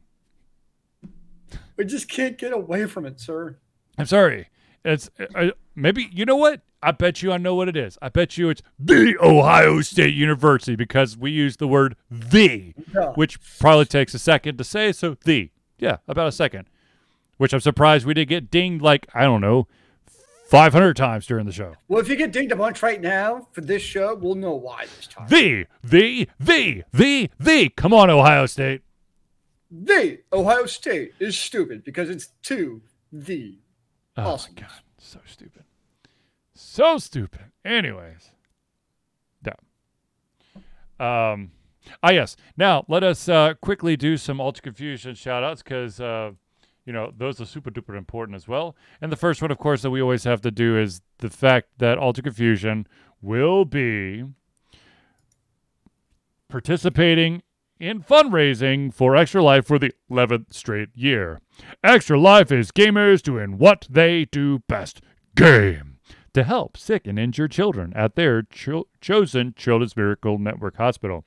[1.75, 3.57] We just can't get away from it, sir.
[3.97, 4.49] I'm sorry.
[4.85, 6.61] It's uh, maybe you know what?
[6.81, 7.97] I bet you I know what it is.
[8.01, 13.11] I bet you it's the Ohio State University because we use the word the, Yeah.
[13.15, 14.91] which probably takes a second to say.
[14.91, 15.49] So the,
[15.79, 16.69] yeah, about a second.
[17.37, 19.67] Which I'm surprised we didn't get dinged like I don't know,
[20.49, 21.73] 500 times during the show.
[21.87, 24.85] Well, if you get dinged a bunch right now for this show, we'll know why
[24.85, 25.27] this time.
[25.27, 27.69] The, the, the, the, the.
[27.69, 28.81] Come on, Ohio State.
[29.69, 33.57] The Ohio State is stupid because it's two the.
[34.17, 34.53] Oh Awesome.
[34.55, 35.63] my god, so stupid.
[36.55, 37.51] So stupid.
[37.63, 38.31] Anyways.
[39.45, 39.53] Yeah.
[40.99, 41.51] Um
[42.01, 42.35] ah yes.
[42.57, 46.31] Now let us uh quickly do some Alter Confusion shout outs because uh
[46.85, 48.75] you know, those are super duper important as well.
[49.01, 51.67] And the first one, of course, that we always have to do is the fact
[51.79, 52.87] that Alter Confusion
[53.21, 54.23] will be
[56.49, 57.41] participating
[57.79, 61.39] in fundraising for Extra Life for the 11th straight year.
[61.83, 65.01] Extra Life is gamers doing what they do best
[65.35, 65.99] game
[66.33, 71.25] to help sick and injured children at their cho- chosen Children's Miracle Network hospital.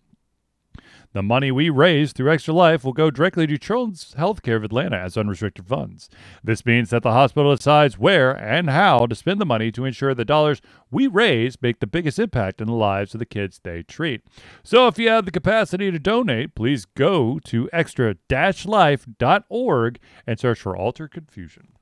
[1.12, 4.96] The money we raise through Extra Life will go directly to Children's Healthcare of Atlanta
[4.96, 6.08] as unrestricted funds.
[6.44, 10.14] This means that the hospital decides where and how to spend the money to ensure
[10.14, 13.82] the dollars we raise make the biggest impact in the lives of the kids they
[13.82, 14.22] treat.
[14.62, 19.98] So if you have the capacity to donate, please go to extra-life.org
[20.28, 21.72] and search for Alter Confusion.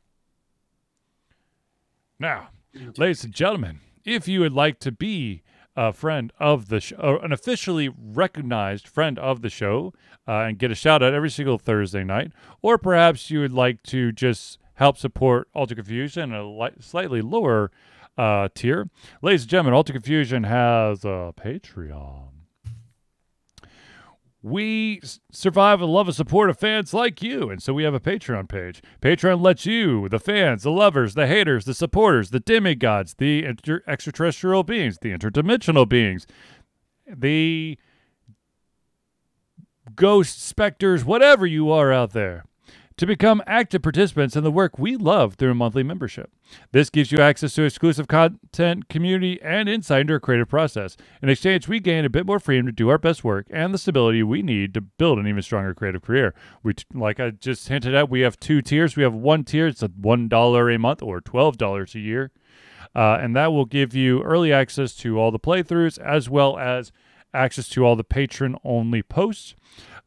[2.18, 2.48] Now,
[2.96, 5.42] ladies and gentlemen, if you would like to be
[5.78, 9.94] a friend of the show, an officially recognized friend of the show,
[10.26, 13.84] uh, and get a shout out every single Thursday night, or perhaps you would like
[13.84, 17.70] to just help support Alter Confusion a li- slightly lower
[18.16, 18.90] uh, tier,
[19.22, 22.37] ladies and gentlemen, Alter Confusion has a Patreon.
[24.40, 25.00] We
[25.32, 28.00] survive with the love and support of fans like you, and so we have a
[28.00, 28.80] Patreon page.
[29.02, 33.82] Patreon lets you, the fans, the lovers, the haters, the supporters, the demigods, the inter-
[33.86, 36.24] extraterrestrial beings, the interdimensional beings,
[37.06, 37.76] the
[39.96, 42.44] ghost specters, whatever you are out there,
[42.98, 46.30] to become active participants in the work we love through a monthly membership.
[46.72, 50.96] This gives you access to exclusive content, community, and insight into our creative process.
[51.22, 53.78] In exchange, we gain a bit more freedom to do our best work and the
[53.78, 56.34] stability we need to build an even stronger creative career.
[56.64, 58.96] We, like I just hinted at, we have two tiers.
[58.96, 62.32] We have one tier; it's a one dollar a month or twelve dollars a year,
[62.96, 66.90] uh, and that will give you early access to all the playthroughs as well as
[67.32, 69.54] access to all the patron only posts.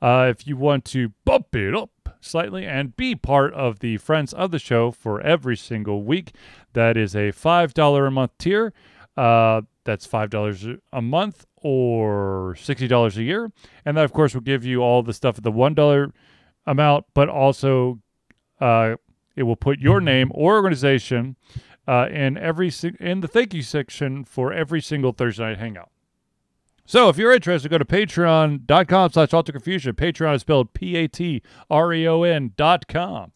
[0.01, 4.33] Uh, if you want to bump it up slightly and be part of the friends
[4.33, 6.33] of the show for every single week,
[6.73, 8.73] that is a $5 a month tier.
[9.17, 13.51] Uh, that's $5 a month or $60 a year.
[13.83, 16.11] And that, of course, will give you all the stuff at the $1
[16.65, 17.99] amount, but also
[18.59, 18.95] uh,
[19.35, 21.35] it will put your name or organization
[21.87, 25.89] uh, in every in the thank you section for every single Thursday night hangout.
[26.91, 29.93] So if you're interested, go to patreon.com slash alterconfusion.
[29.93, 33.31] Patreon is spelled P-A-T-R-E-O-N dot com.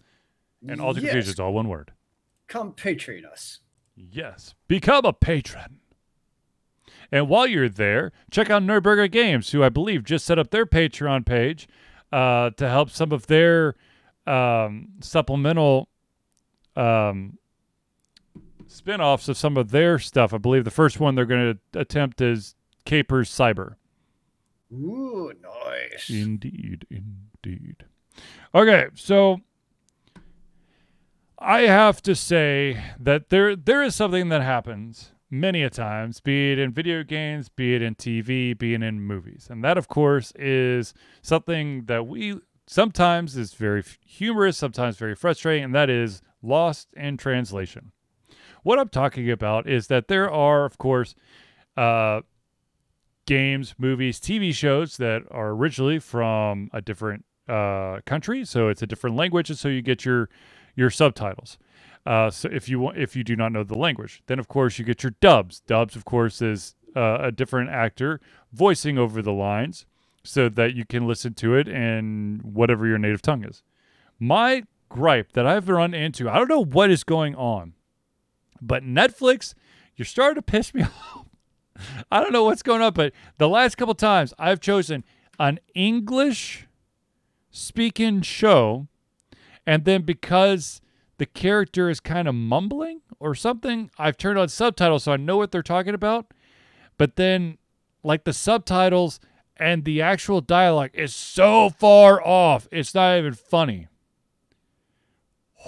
[0.68, 1.12] And Alter yes.
[1.12, 1.94] Confusion is all one word.
[2.50, 3.60] Come Patreon us.
[3.96, 4.56] Yes.
[4.68, 5.80] Become a patron.
[7.14, 10.66] And while you're there, check out Nerdburger Games, who I believe just set up their
[10.66, 11.70] Patreon page
[12.12, 13.76] uh, to help some of their
[14.28, 15.88] um, supplemental
[16.76, 17.38] um,
[18.68, 20.34] spin-offs of some of their stuff.
[20.34, 22.55] I believe the first one they're going to attempt is
[22.86, 23.76] Capers Cyber.
[24.72, 26.10] Ooh, nice.
[26.10, 27.86] Indeed, indeed.
[28.54, 29.42] Okay, so
[31.38, 36.54] I have to say that there there is something that happens many a times, be
[36.54, 39.48] it in video games, be it in TV, be it in movies.
[39.50, 45.66] And that of course is something that we sometimes is very humorous, sometimes very frustrating,
[45.66, 47.92] and that is lost in translation.
[48.64, 51.14] What I'm talking about is that there are, of course,
[51.78, 52.22] uh,
[53.26, 58.88] games, movies, TV shows that are originally from a different uh, country, so it's a
[58.88, 60.30] different language, and so you get your
[60.76, 61.58] your subtitles.
[62.06, 64.78] Uh, so if you want, if you do not know the language, then of course
[64.78, 65.60] you get your dubs.
[65.62, 68.20] Dubs, of course, is uh, a different actor
[68.54, 69.86] voicing over the lines,
[70.24, 73.64] so that you can listen to it in whatever your native tongue is.
[74.20, 77.74] My gripe that I've run into, I don't know what is going on,
[78.62, 79.54] but Netflix,
[79.96, 80.84] you're starting to piss me
[81.16, 81.25] off
[82.12, 85.04] I don't know what's going on, but the last couple times I've chosen
[85.40, 86.68] an English
[87.52, 88.88] speaking show,
[89.66, 90.82] and then because
[91.18, 95.38] the character is kind of mumbling or something, I've turned on subtitles so I know
[95.38, 96.28] what they're talking about.
[96.98, 97.58] But then,
[98.04, 99.20] like the subtitles
[99.58, 103.88] and the actual dialogue is so far off, it's not even funny.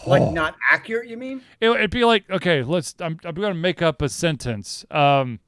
[0.06, 0.32] Like oh.
[0.32, 1.42] not accurate, you mean?
[1.60, 2.94] It, would be like, okay, let's.
[3.00, 4.86] I'm, I'm going to make up a sentence.
[4.92, 5.40] Um,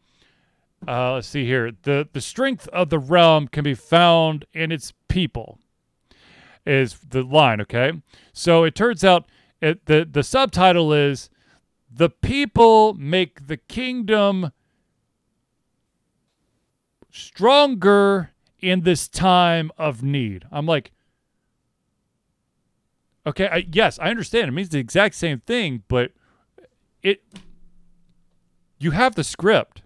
[0.87, 1.71] uh, let's see here.
[1.83, 5.59] The the strength of the realm can be found in its people.
[6.65, 7.93] Is the line okay?
[8.33, 9.25] So it turns out
[9.61, 11.29] it, the the subtitle is
[11.91, 14.51] the people make the kingdom
[17.11, 20.45] stronger in this time of need.
[20.51, 20.91] I'm like,
[23.25, 24.49] okay, I, yes, I understand.
[24.49, 26.11] It means the exact same thing, but
[27.01, 27.23] it
[28.77, 29.81] you have the script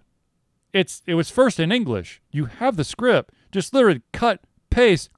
[0.74, 2.20] it's it was first in English.
[2.30, 3.32] You have the script.
[3.52, 5.08] Just literally cut, paste,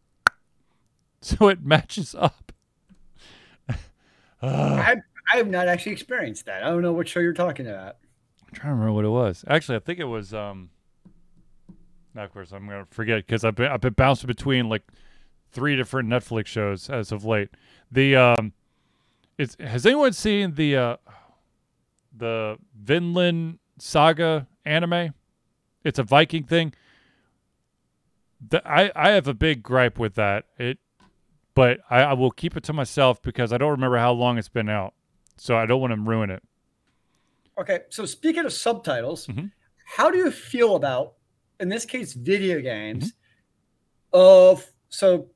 [1.20, 2.52] so it matches up.
[4.42, 4.96] I,
[5.32, 6.62] I have not actually experienced that.
[6.62, 7.96] I don't know what show you're talking about.
[8.46, 9.44] I'm trying to remember what it was.
[9.48, 10.32] Actually, I think it was.
[10.32, 10.70] um
[12.14, 14.82] now, of course, I'm gonna forget because I've been I've been bouncing between like
[15.52, 17.50] three different Netflix shows as of late.
[17.90, 18.52] The um,
[19.38, 20.96] it's has anyone seen the uh,
[22.16, 25.12] the Vinland Saga anime?
[25.86, 26.74] It's a Viking thing.
[28.46, 30.46] The, I I have a big gripe with that.
[30.58, 30.78] It,
[31.54, 34.48] but I, I will keep it to myself because I don't remember how long it's
[34.48, 34.94] been out,
[35.36, 36.42] so I don't want to ruin it.
[37.58, 39.46] Okay, so speaking of subtitles, mm-hmm.
[39.86, 41.14] how do you feel about,
[41.60, 43.12] in this case, video games?
[43.12, 43.12] Mm-hmm.
[44.12, 45.28] Of so,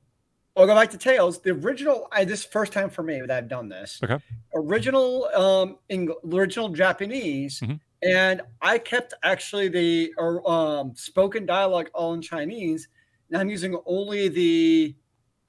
[0.55, 1.41] I'll go back to Tales.
[1.41, 3.99] The original, I this first time for me that I've done this.
[4.03, 4.19] Okay.
[4.53, 7.61] Original, um, in original Japanese.
[7.61, 10.13] Mm-hmm and I kept actually the
[10.45, 12.87] um, spoken dialogue all in Chinese,
[13.29, 14.95] and I'm using only the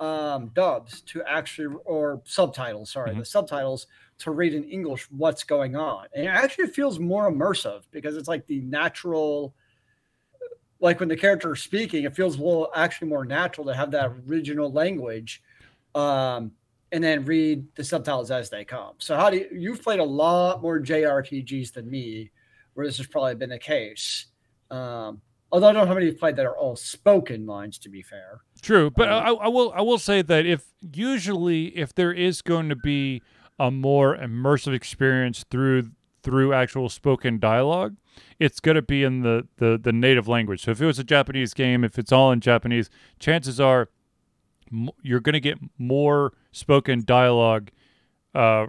[0.00, 2.90] um, dubs to actually or subtitles.
[2.90, 3.20] Sorry, mm-hmm.
[3.20, 3.86] the subtitles
[4.18, 8.28] to read in English what's going on, and it actually feels more immersive because it's
[8.28, 9.54] like the natural.
[10.78, 13.92] Like when the character is speaking, it feels a little actually more natural to have
[13.92, 15.40] that original language,
[15.94, 16.50] um,
[16.90, 18.94] and then read the subtitles as they come.
[18.98, 22.32] So, how do you, you've played a lot more JRPGs than me?
[22.74, 24.26] Where this has probably been the case.
[24.70, 25.20] Um,
[25.52, 27.78] Although I don't know how many you've played that are all spoken lines.
[27.80, 31.76] To be fair, True, but Um, I, I will I will say that if usually
[31.76, 33.20] if there is going to be
[33.58, 35.90] a more immersive experience through
[36.22, 37.96] through actual spoken dialogue,
[38.38, 40.62] it's going to be in the, the the native language.
[40.62, 43.90] So if it was a Japanese game, if it's all in Japanese, chances are
[45.02, 47.70] you're going to get more spoken dialogue
[48.34, 48.68] uh,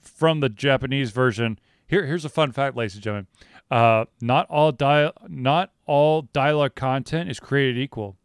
[0.00, 1.60] from the Japanese version.
[1.92, 3.26] Here, here's a fun fact, ladies and gentlemen.
[3.70, 8.16] Uh, not all dia- not all dialogue content is created equal.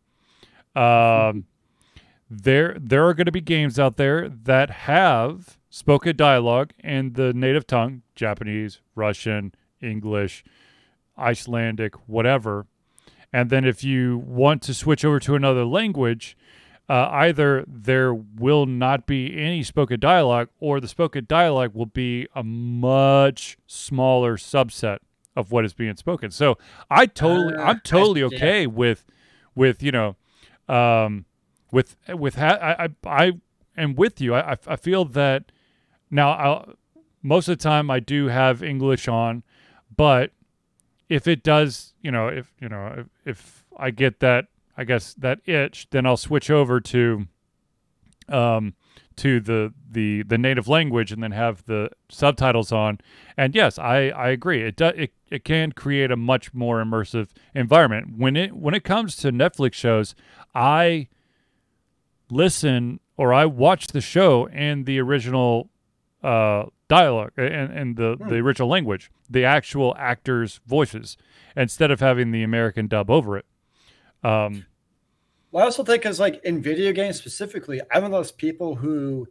[0.73, 1.47] Um,
[2.29, 7.33] there there are going to be games out there that have spoken dialogue in the
[7.33, 10.45] native tongue, Japanese, Russian, English,
[11.17, 12.67] Icelandic, whatever.
[13.33, 16.37] And then if you want to switch over to another language,
[16.89, 22.27] uh, either there will not be any spoken dialogue or the spoken dialogue will be
[22.35, 24.99] a much smaller subset
[25.35, 26.31] of what is being spoken.
[26.31, 26.57] So
[26.89, 28.27] I totally Uh, I'm totally yeah.
[28.27, 29.05] okay with
[29.55, 30.15] with you know
[30.69, 31.25] um
[31.71, 33.31] with with ha- I, I I
[33.77, 34.33] am with you.
[34.33, 35.51] I I- I feel that
[36.09, 36.73] now I'll,
[37.21, 39.43] most of the time I do have English on,
[39.95, 40.31] but
[41.09, 44.45] if it does, you know, if you know, if, if I get that,
[44.77, 47.27] I guess that itch, then I'll switch over to,
[48.29, 48.75] um,
[49.17, 52.99] to the the the native language and then have the subtitles on.
[53.35, 54.61] And yes, I I agree.
[54.61, 58.17] It does it it can create a much more immersive environment.
[58.17, 60.13] When it when it comes to Netflix shows,
[60.53, 61.07] I
[62.29, 65.69] listen or I watch the show in the original
[66.23, 71.17] uh, dialogue and, and the, the original language, the actual actors' voices,
[71.55, 73.45] instead of having the American dub over it.
[74.23, 74.65] Um,
[75.51, 78.75] Well, I also think is like in video games specifically, I'm one of those people
[78.75, 79.27] who,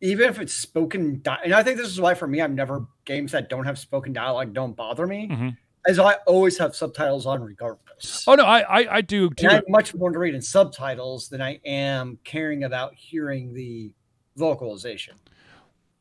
[0.00, 2.86] even if it's spoken, di- and I think this is why for me, I'm never
[3.04, 5.56] games that don't have spoken dialogue don't bother me, Mhm.
[5.86, 8.24] as I always have subtitles on regardless.
[8.26, 9.46] oh no, I I, I do too.
[9.48, 13.92] I'm much more to read in subtitles than I am caring about hearing the
[14.36, 15.16] vocalization.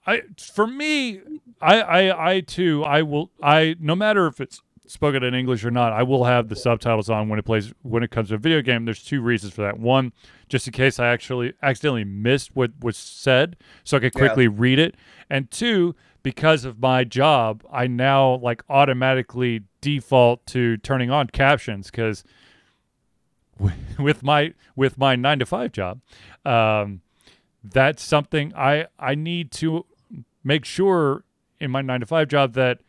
[0.07, 1.21] I for me,
[1.61, 5.71] I, I I too I will I no matter if it's spoken in English or
[5.71, 8.38] not, I will have the subtitles on when it plays when it comes to a
[8.38, 8.86] video game.
[8.86, 9.79] There's two reasons for that.
[9.79, 10.13] One,
[10.49, 14.19] just in case I actually accidentally missed what was said, so I could Yeah.
[14.19, 14.95] quickly read it.
[15.29, 21.89] And two, because of my job, I now like automatically default to turning on captions
[21.91, 22.23] because
[23.99, 26.01] with my with my nine to five job,
[26.45, 27.01] um,
[27.63, 29.86] that's something I I need to
[30.43, 31.23] make sure
[31.59, 32.79] in my nine to five job that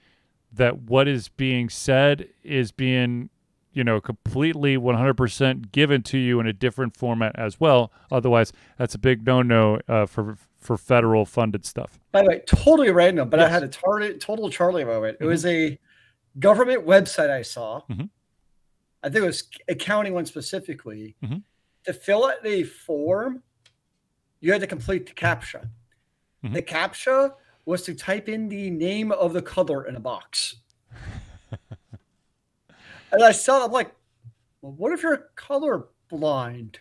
[0.56, 3.30] that what is being said is being
[3.72, 8.94] you know completely 100% given to you in a different format as well otherwise that's
[8.94, 13.38] a big no-no uh, for for federal funded stuff By the way, totally random, but
[13.38, 15.18] I had a tar- total Charlie moment.
[15.20, 15.78] It was a
[16.40, 17.82] government website I saw.
[17.88, 18.10] Mhm.
[19.04, 21.14] I think it was a county one specifically.
[21.22, 21.44] Mhm.
[21.84, 23.44] To fill out the form,
[24.40, 25.68] you had to complete the CAPTCHA.
[26.42, 26.54] Mhm.
[26.54, 27.34] The CAPTCHA
[27.66, 30.56] was to type in the name of the color in a box.
[33.12, 33.94] and I saw I'm like,
[34.62, 36.78] well, what if you're color blind?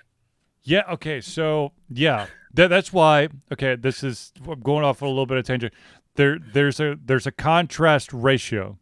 [0.65, 5.25] yeah okay so yeah that, that's why okay this is I'm going off a little
[5.25, 5.73] bit of tangent
[6.15, 8.77] there there's a there's a contrast ratio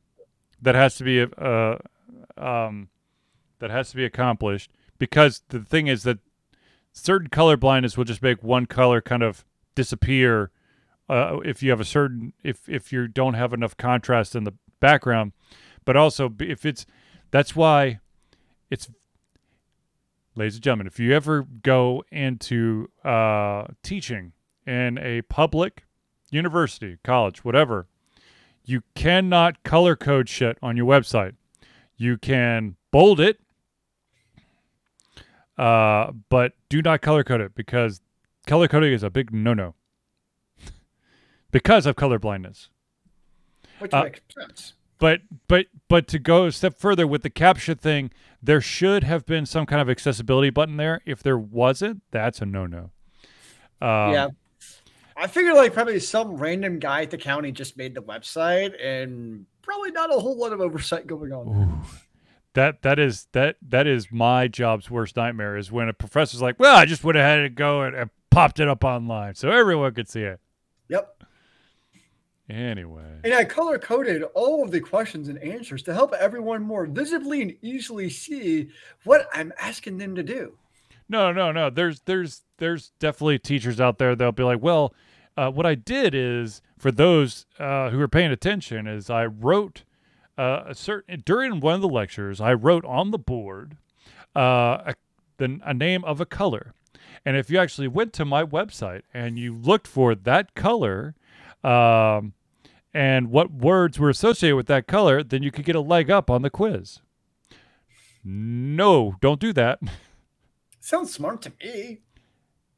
[0.61, 1.77] that has to be uh
[2.37, 2.89] um
[3.59, 6.19] that has to be accomplished because the thing is that
[6.93, 9.45] certain color blindness will just make one color kind of
[9.75, 10.51] disappear
[11.13, 14.53] uh, if you have a certain if if you don't have enough contrast in the
[14.79, 15.31] background
[15.85, 16.85] but also if it's
[17.31, 17.99] that's why
[18.69, 18.89] it's
[20.35, 24.33] ladies and gentlemen if you ever go into uh, teaching
[24.65, 25.85] in a public
[26.31, 27.87] university college whatever
[28.65, 31.35] you cannot color code shit on your website.
[31.97, 33.39] You can bold it
[35.57, 38.01] uh, but do not color code it because
[38.47, 39.75] color coding is a big no-no
[41.53, 42.69] because of color blindness.
[43.79, 44.73] Which Uh, makes sense.
[44.99, 49.25] But but but to go a step further with the captcha thing, there should have
[49.25, 51.01] been some kind of accessibility button there.
[51.05, 52.91] If there wasn't, that's a no-no.
[53.81, 54.27] Um, yeah.
[55.17, 59.45] I figured like probably some random guy at the county just made the website and
[59.61, 61.47] probably not a whole lot of oversight going on.
[61.47, 61.87] Ooh.
[62.53, 66.59] That that is that that is my job's worst nightmare is when a professor's like,
[66.59, 69.93] "Well, I just went ahead and go and, and popped it up online so everyone
[69.93, 70.39] could see it."
[72.49, 76.85] Anyway, And I color coded all of the questions and answers to help everyone more
[76.85, 78.67] visibly and easily see
[79.05, 80.57] what I'm asking them to do.
[81.07, 81.69] no, no, no.
[81.69, 84.93] There's there's there's definitely teachers out there that'll be like, "Well,
[85.37, 89.83] uh, what I did is for those uh, who are paying attention is I wrote
[90.37, 93.77] uh, a certain during one of the lectures, I wrote on the board
[94.35, 94.95] uh, a,
[95.37, 96.73] the a name of a color,
[97.25, 101.15] and if you actually went to my website and you looked for that color,
[101.63, 102.33] um,
[102.93, 106.29] and what words were associated with that color, then you could get a leg up
[106.29, 106.99] on the quiz.
[108.23, 109.79] No, don't do that.
[110.79, 111.99] Sounds smart to me.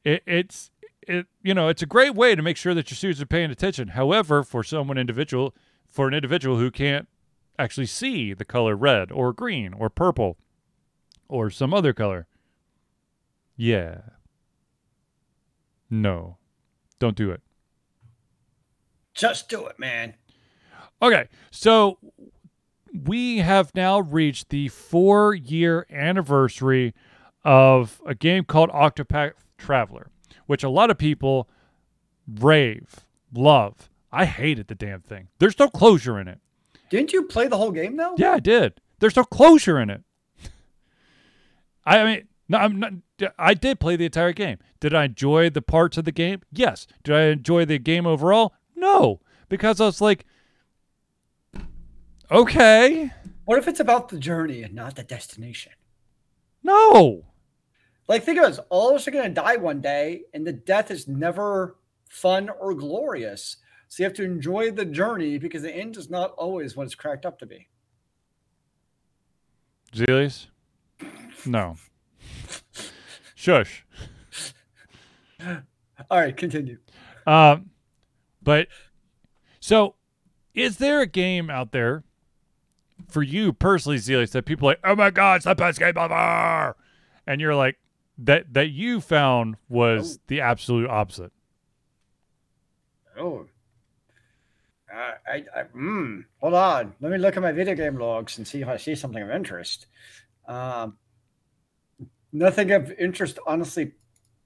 [0.04, 0.72] It, it's
[1.02, 3.52] it you know it's a great way to make sure that your students are paying
[3.52, 3.90] attention.
[3.90, 5.56] However, for someone individual,
[5.90, 7.08] for an individual who can't
[7.58, 10.38] actually see the color red or green or purple
[11.28, 12.28] or some other color,
[13.58, 14.02] yeah,
[15.90, 16.38] no,
[17.00, 17.42] don't do it.
[19.16, 20.13] Just do it, man.
[21.01, 21.97] Okay, so
[23.03, 26.93] we have now reached the four year anniversary
[27.43, 30.09] of a game called Octopath Traveler,
[30.45, 31.49] which a lot of people
[32.28, 33.01] rave,
[33.34, 33.89] love.
[34.11, 35.28] I hated the damn thing.
[35.39, 36.39] There's no closure in it.
[36.89, 38.16] Didn't you play the whole game though?
[38.18, 38.80] Yeah, I did.
[38.99, 40.03] There's no closure in it.
[41.86, 42.93] I mean, no, I'm not.
[43.38, 44.57] I did play the entire game.
[44.80, 46.41] Did I enjoy the parts of the game?
[46.51, 46.86] Yes.
[47.03, 48.53] Did I enjoy the game overall?
[48.76, 50.26] No, because I was like,
[52.32, 53.11] okay.
[53.45, 55.73] What if it's about the journey and not the destination?
[56.63, 57.26] No.
[58.07, 58.59] Like, think of it.
[58.69, 61.78] All of us are going to die one day, and the death is never
[62.09, 63.57] fun or glorious.
[63.88, 66.95] So you have to enjoy the journey because the end is not always what it's
[66.95, 67.67] cracked up to be.
[69.93, 70.47] Zelius?
[71.45, 71.78] No.
[73.36, 73.86] Shush.
[76.09, 76.78] All right, continue.
[77.26, 77.69] Um,
[78.46, 78.70] but
[79.60, 79.96] so
[80.54, 82.04] is there a game out there
[83.10, 85.98] for you personally, Zelius, that people are like, oh my god, it's the best game
[85.98, 86.78] ever,
[87.28, 87.78] and you're like
[88.18, 90.22] that that you found was Oh.
[90.28, 91.34] the absolute opposite.
[93.18, 93.48] Oh.
[94.93, 96.93] Uh, I, I, mm, hold on.
[97.02, 99.30] Let me look at my video game logs and see if I see something of
[99.30, 99.88] interest.
[100.48, 100.98] Um,
[102.32, 103.91] nothing of interest, honestly.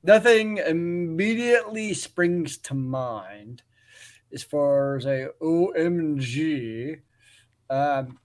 [0.02, 3.62] Nothing immediately springs to mind
[4.34, 7.00] as far as a OMG.
[7.70, 8.20] Um,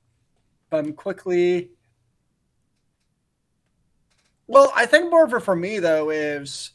[0.71, 1.71] but I'm quickly.
[4.47, 6.73] Well, I think more of it for me though is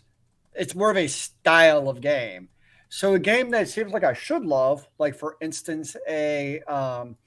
[0.55, 2.49] it's more of a style of game.
[2.89, 7.17] So a game that seems like I should love, like for instance, a um,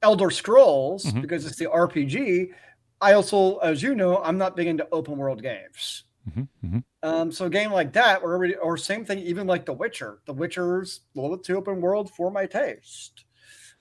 [0.00, 1.22] Elder Scrolls, Mhm.
[1.22, 2.52] because it's the RPG.
[3.00, 6.04] I also, as you know, I'm not big into open world games.
[6.28, 6.84] Mhm, mhm.
[7.02, 10.20] Um, so a game like that, or or same thing, even like The Witcher.
[10.26, 13.24] The Witcher's a little bit too open world for my taste.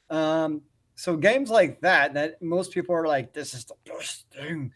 [0.09, 0.63] Um,
[0.95, 4.73] so games like that, that most people are like, "This is the best thing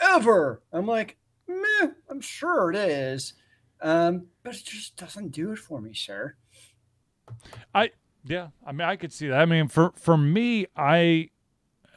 [0.00, 1.18] ever." I'm like,
[1.48, 3.34] meh, I'm sure it is,
[3.82, 6.36] um, but it just doesn't do it for me, sir.
[7.74, 7.90] I
[8.24, 9.40] yeah, I mean, I could see that.
[9.40, 11.30] I mean, for for me, I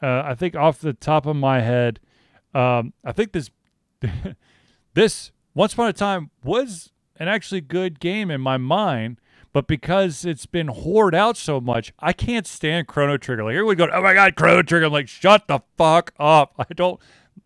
[0.02, 2.00] uh, I think off the top of my head,
[2.54, 3.50] um, I think this
[4.94, 9.20] this Once Upon a Time was an actually good game in my mind,
[9.52, 13.44] but because it's been hoard out so much, I can't stand Chrono Trigger.
[13.44, 16.72] Like everyone go, "Oh my god, Chrono Trigger!" I'm like, "Shut the fuck up!" I
[16.74, 17.00] don't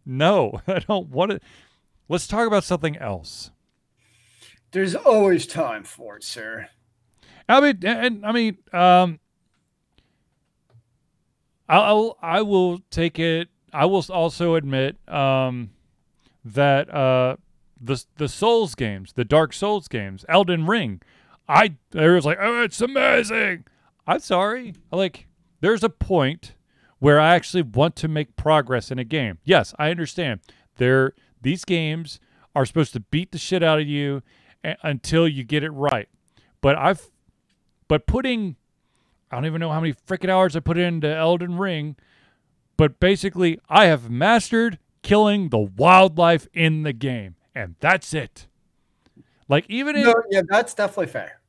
[0.07, 0.61] know.
[0.66, 1.40] I don't want to.
[2.09, 3.51] Let's talk about something else.
[4.70, 6.68] There's always time for it, sir.
[7.49, 9.20] I mean, and I mean, um,
[11.68, 13.49] I'll I will take it.
[13.72, 15.70] I will also admit um,
[16.45, 17.36] that uh,
[17.80, 21.01] the the Souls games, the Dark Souls games, Elden Ring,
[21.49, 23.64] I there was like, oh, it's amazing.
[24.07, 25.26] I'm sorry, like
[25.61, 26.55] there's a point
[26.99, 29.39] where I actually want to make progress in a game.
[29.45, 30.41] Yes, I understand.
[30.76, 32.18] There, these games
[32.55, 34.22] are supposed to beat the shit out of you
[34.64, 36.09] a- until you get it right.
[36.61, 37.11] But I've
[37.86, 38.57] but putting
[39.30, 41.97] I don't even know how many freaking hours I put into Elden Ring,
[42.76, 44.78] but basically I have mastered
[45.09, 48.47] killing the wildlife in the game, and that's it.
[49.49, 51.41] Like even in No, yeah, that's definitely fair.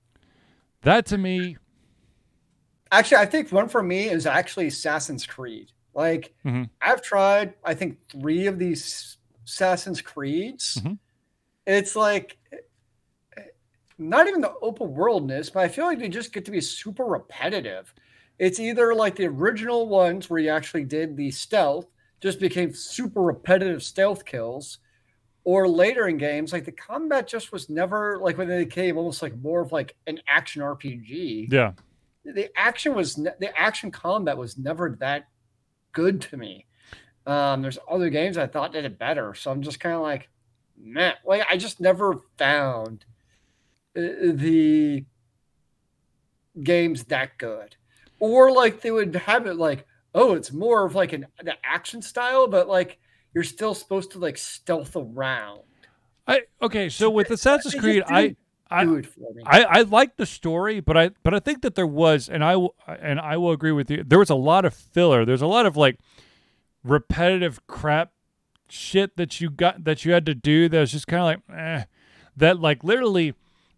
[0.83, 1.57] that to me,
[2.91, 5.71] Actually, I think one for me is actually Assassin's Creed.
[5.93, 6.69] Like Mhm.
[6.81, 10.81] I've tried, I think three of these Assassin's Creeds.
[10.81, 10.97] Mhm.
[11.67, 12.37] It's like
[13.99, 17.03] not even the open worldness, but I feel like they just get to be super
[17.05, 17.93] repetitive.
[18.39, 21.85] It's either like the original ones where you actually did the stealth,
[22.21, 24.79] just became super repetitive stealth kills,
[25.43, 29.21] or later in games, like the combat just was never like when they became almost
[29.21, 31.71] like more of like an action RPG yeah,
[32.25, 35.27] the action was ne- the action combat was never that
[35.91, 36.65] good to me.
[37.25, 40.29] Um, there's other games I thought did it better, so I'm just kind of like,
[40.77, 43.05] man, like I just never found
[43.95, 44.01] uh,
[44.33, 45.05] the
[46.61, 47.75] games that good.
[48.19, 52.01] or like they would have it like, oh, it's more of like an, an action
[52.01, 52.99] style, but like
[53.33, 55.61] you're still supposed to like stealth around.
[56.27, 58.35] I okay, so with Assassin's Creed, I
[58.69, 59.43] I, do it for me.
[59.45, 62.55] I I like the story, but I but I think that there was, and I
[62.55, 64.03] will and I will agree with you.
[64.03, 65.25] There was a lot of filler.
[65.25, 65.99] There's a lot of like
[66.83, 68.11] repetitive crap
[68.69, 70.69] shit that you got that you had to do.
[70.69, 71.83] That was just kind of like eh.
[72.37, 73.33] That like literally,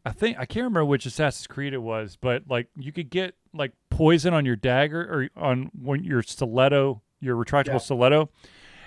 [0.06, 3.36] I think I can't remember which Assassin's Creed it was, but like you could get
[3.54, 7.78] like poison on your dagger or on when your stiletto, your retractable Yeah.
[7.78, 8.30] stiletto.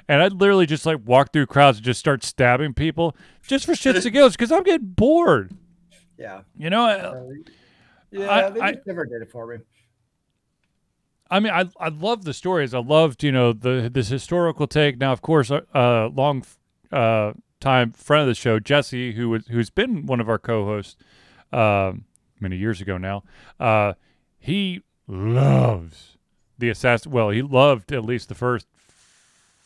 [0.09, 3.73] And I'd literally just like walk through crowds and just start stabbing people just for
[3.73, 5.53] shits and giggles because I'm getting bored.
[6.19, 6.43] yeah.
[6.57, 7.25] You know, I- Uh,
[8.11, 9.59] yeah, I- they I- just never did it for me.
[11.31, 12.75] I mean, I I love the stories.
[12.75, 14.99] I loved you know the this historical take.
[14.99, 16.45] Now, of course, a uh, long
[16.93, 17.33] uh,
[17.65, 20.97] time friend of the show, Jesse, who was who's been one of our co-hosts
[21.53, 22.05] um
[22.41, 23.23] many years ago now.
[23.59, 23.95] Uh,
[24.39, 26.19] he loves
[26.59, 27.11] the Assassin.
[27.11, 28.67] Well, he loved at least the first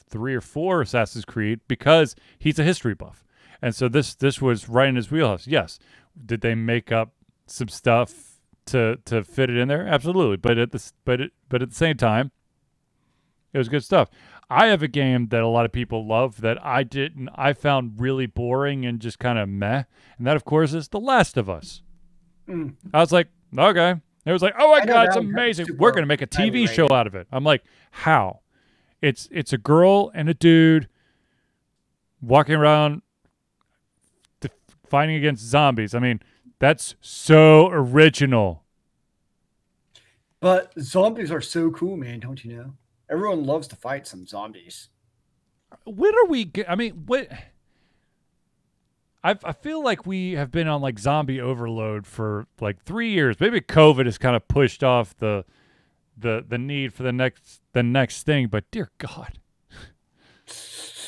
[0.09, 3.24] three or four Assassin's Creed because he's a history buff,
[3.61, 5.46] and so this this was right in his wheelhouse.
[5.46, 5.78] Yes,
[6.24, 7.12] did they make up
[7.46, 9.86] some stuff to to fit it in there?
[9.86, 12.30] Absolutely, but at the but it, but at the same time,
[13.53, 14.09] it was good stuff.
[14.51, 17.28] I have a game that a lot of people love that I didn't.
[17.34, 19.84] I found really boring and just kind of meh,
[20.16, 21.82] and that of course is The Last of Us.
[22.49, 22.74] Mm.
[22.94, 23.94] I was like, okay.
[24.24, 25.66] It was like, oh my I god, it's that one got amazing.
[25.78, 27.26] We're gonna make a TV show out of it.
[27.30, 28.40] I'm like, how?
[29.01, 30.88] It's it's a girl and a dude
[32.20, 33.03] walking around
[34.40, 34.51] def-
[34.86, 35.94] fighting against zombies.
[35.94, 36.20] I mean,
[36.59, 38.64] that's so original.
[40.40, 42.20] But zombies are so cool, man.
[42.20, 42.72] Don't you know?
[43.11, 44.88] Everyone loves to fight some zombies.
[45.84, 46.50] When are we?
[46.66, 47.28] I mean, what?
[49.24, 53.38] I I feel like we have been on like zombie overload for like three years.
[53.40, 55.44] Maybe COVID has kind of pushed off the
[56.16, 58.48] the the need for the next the next thing.
[58.48, 59.38] But dear God,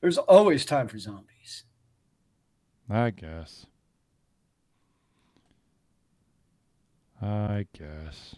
[0.00, 1.64] There's always time for zombies.
[2.88, 3.66] I guess.
[7.20, 8.36] I guess.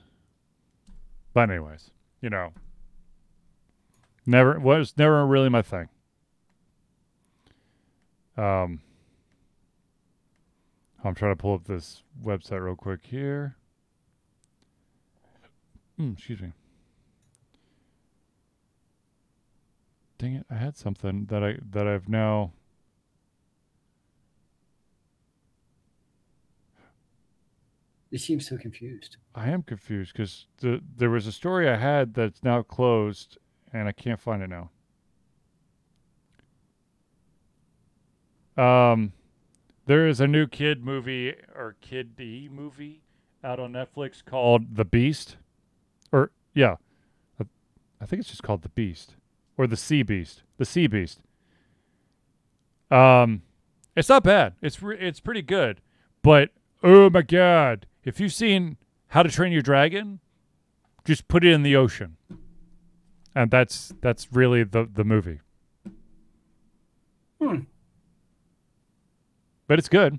[1.33, 2.53] But anyways, you know,
[4.27, 5.89] never was never really my thing.
[8.37, 8.81] Um,
[11.05, 13.57] I'm trying to pull up this website real quick here.
[15.99, 16.53] Mm, excuse me.
[20.19, 20.47] Dang it!
[20.51, 22.53] I had something that I that I've now.
[28.11, 29.17] They seem so confused.
[29.35, 33.39] I am confused because the there was a story I had that's now closed,
[33.73, 34.71] and I can't find it now.
[38.63, 39.13] Um,
[39.87, 43.03] there is a new kid movie or kid D movie
[43.43, 45.37] out on Netflix called The Beast,
[46.13, 46.77] or yeah,
[47.41, 47.47] I-
[48.01, 49.15] I think it's just called The Beast
[49.57, 51.21] or The Sea Beast, The Sea Beast.
[52.91, 53.43] Um,
[53.97, 54.55] it's not bad.
[54.61, 55.81] It's re- it's pretty good,
[56.23, 56.51] but
[56.83, 58.77] oh my god, if you've seen
[59.09, 60.21] How to Train Your Dragon,
[61.05, 62.17] just put it in the ocean,
[63.35, 65.41] and that's that's really the the movie.
[67.41, 67.61] Hmm.
[69.67, 70.19] But it's good.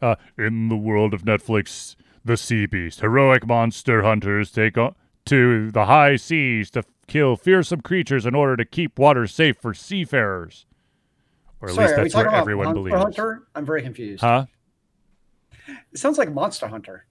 [0.00, 4.94] Uh, in the world of Netflix, the Sea Beast, heroic monster hunters take on
[5.26, 9.74] to the high seas to kill fearsome creatures in order to keep water safe for
[9.74, 10.66] seafarers.
[11.60, 13.02] Or at Sorry, least are we that's what everyone Monster believes.
[13.02, 13.42] Hunter?
[13.54, 14.22] I'm very confused.
[14.22, 14.46] Huh?
[15.68, 17.06] It sounds like Monster Hunter.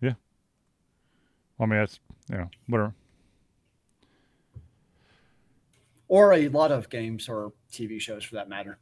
[0.00, 0.14] Yeah.
[1.58, 2.00] I mean, that's
[2.30, 2.94] you know whatever.
[6.08, 8.78] Or a lot of games or TV shows for that matter.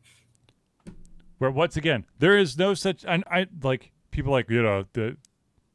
[1.38, 3.04] Where once again, there is no such.
[3.06, 5.16] And I like people like you know the.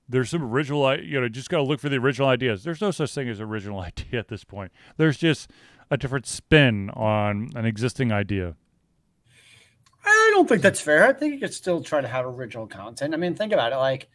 [0.09, 2.63] There's some original, you know, just got to look for the original ideas.
[2.65, 4.71] There's no such thing as original idea at this point.
[4.97, 5.49] There's just
[5.89, 8.55] a different spin on an existing idea.
[10.13, 11.05] I don't think that's fair.
[11.07, 13.13] I think you could still try to have original content.
[13.13, 13.77] I mean, think about it.
[13.77, 14.09] Like,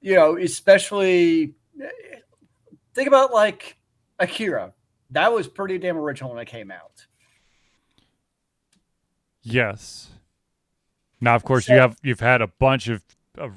[0.00, 1.54] you know, especially
[2.94, 3.76] think about like
[4.18, 4.72] Akira.
[5.10, 7.06] That was pretty damn original when it came out.
[9.42, 10.10] Yes.
[11.20, 13.02] Now, of course, you have you've had a bunch of
[13.36, 13.52] of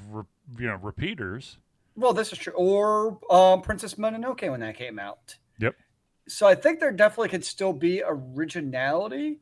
[0.58, 1.58] you know repeaters.
[1.96, 2.52] Well, this is true.
[2.54, 5.36] Or um, Princess Mononoke when that came out.
[5.58, 5.76] Yep.
[6.26, 9.40] So I think there definitely could still be originality.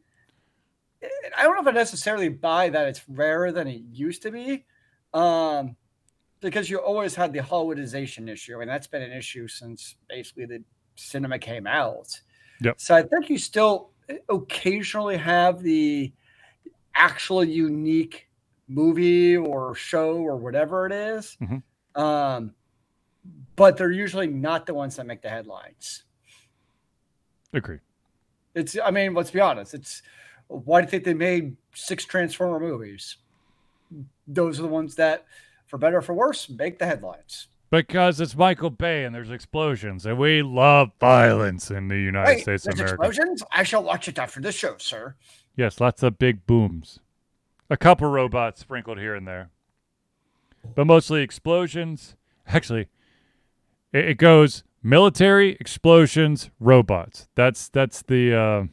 [1.37, 4.65] I don't know if I necessarily buy that it's rarer than it used to be,
[5.15, 5.77] um,
[6.41, 10.63] because you always had the Hollywoodization issue, and that's been an issue since basically the
[10.97, 12.21] cinema came out.
[12.61, 12.81] Yep.
[12.81, 13.91] So I think you still
[14.29, 16.13] occasionally have the
[16.95, 18.29] actual unique
[18.69, 21.37] movie or show or whatever it is.
[21.41, 21.63] Mhm.
[21.95, 22.55] Um,
[23.57, 26.05] but they're usually not the ones that make the headlines.
[27.53, 27.79] Agree.
[28.55, 29.75] It's, I mean, let's be honest.
[29.75, 30.03] It's
[30.53, 33.17] why do you think they made six Transformer movies?
[34.27, 35.27] Those are the ones that,
[35.67, 37.49] for better or for worse, make the headlines.
[37.71, 42.43] Because it's Michael Bay and there's explosions, and we love violence in the United Wait,
[42.43, 42.95] States of America.
[42.95, 43.43] explosions?
[43.51, 45.15] I shall watch it after the show, sir.
[45.57, 47.01] Yes, lots of big booms.
[47.71, 49.49] A couple robots sprinkled here and there.
[50.75, 52.15] But mostly explosions.
[52.47, 52.89] Actually,
[53.93, 57.29] it, it goes military, explosions, robots.
[57.35, 58.65] That's that's the uh,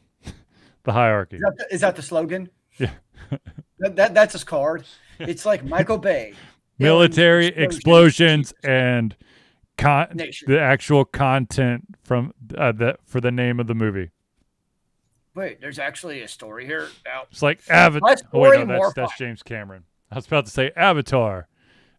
[0.84, 1.36] the hierarchy.
[1.36, 2.48] Is that the, is that the slogan?
[2.78, 2.90] Yeah.
[3.78, 4.84] that, that that's his card.
[5.18, 6.34] It's like Michael Bay.
[6.78, 9.14] military Aliens, explosions and
[9.76, 10.50] con- Nation.
[10.50, 14.10] the actual content from uh, the for the name of the movie.
[15.34, 16.88] Wait, there's actually a story here.
[17.04, 18.16] Now, It's like Avatar.
[18.32, 19.18] Oh, wait, no, that's that's.
[19.18, 19.84] James Cameron.
[20.10, 21.46] I was about to say Avatar,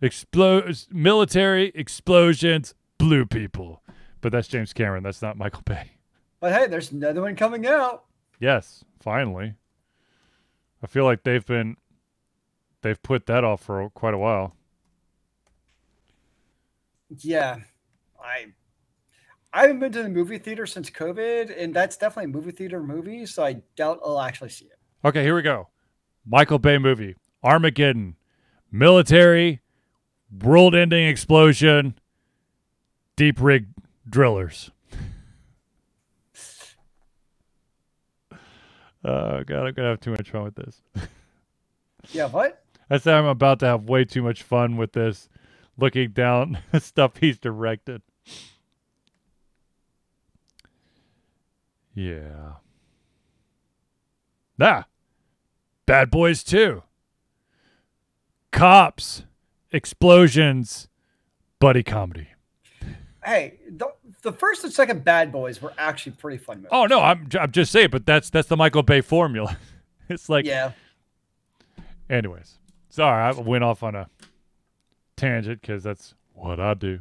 [0.02, 3.84] explode military explosions, blue people,
[4.20, 5.04] but that's James Cameron.
[5.04, 5.92] That's not Michael Bay.
[6.42, 8.04] but hey, there's another one coming out.
[8.42, 9.54] Yes, finally.
[10.84, 11.78] I feel like they've been
[12.82, 14.56] they've put that off for quite a while.
[17.20, 17.58] Yeah,
[18.20, 18.48] I
[19.54, 22.82] I haven't been to the movie theater since COVID, and that's definitely a movie theater
[22.82, 23.28] movie.
[23.28, 24.80] So I doubt I'll actually see it.
[25.06, 25.68] Okay, here we go.
[26.26, 27.16] Michael Bay movie.
[27.44, 28.16] Armageddon.
[28.72, 29.62] Military.
[30.44, 31.94] World ending explosion.
[33.16, 33.68] Deep rig
[34.10, 34.72] drillers.
[39.04, 40.82] Oh god, I'm gonna have too much fun with this.
[42.12, 42.64] Yeah, what?
[42.90, 45.30] I said I'm about to have way too much fun with this,
[45.78, 48.02] looking down stuff he's directed.
[51.94, 52.54] Yeah.
[54.60, 54.86] Ah.
[55.86, 56.84] Bad Boys 2.
[58.52, 59.24] Cops.
[59.72, 60.88] Explosions.
[61.60, 62.30] Buddy comedy.
[63.24, 63.92] Hey, the,
[64.22, 66.70] the first and second Bad Boys were actually pretty fun movies.
[66.72, 69.58] Oh no, I'm I'm just saying, but that's that's the Michael Bay formula.
[70.10, 70.72] It's like yeah,
[72.10, 72.58] anyways.
[72.90, 74.10] Sorry, I went off on a
[75.16, 77.00] tangent because that's what I do.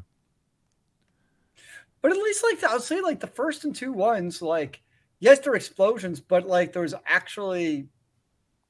[2.03, 4.81] but at least like I'll say like the first and two ones, like
[5.19, 7.89] yes, they're explosions, but like there's actually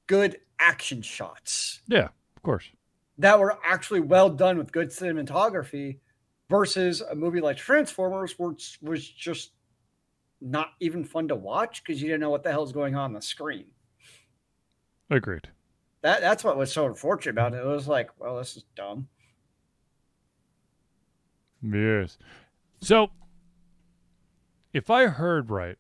[0.07, 2.65] good action shots Yeah, of course.
[3.19, 5.99] that were actually well done with good cinematography
[6.51, 9.53] versus a movie like Transformers, which was just
[10.41, 13.13] not even fun to watch because you didn't know what the hell's going on on
[13.13, 13.67] the screen.
[15.09, 15.49] Agreed.
[16.03, 17.59] That that's what was so unfortunate about it.
[17.59, 19.09] It was like, well, this is dumb.
[21.63, 22.19] Yes.
[22.81, 23.11] So,
[24.73, 25.77] if I heard right,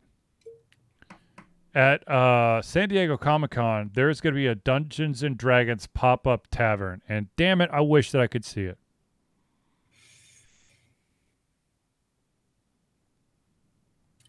[1.74, 6.26] at uh, San Diego Comic Con, there's going to be a Dungeons and Dragons pop
[6.26, 7.00] up tavern.
[7.08, 8.76] And damn it, I wish that I could see it.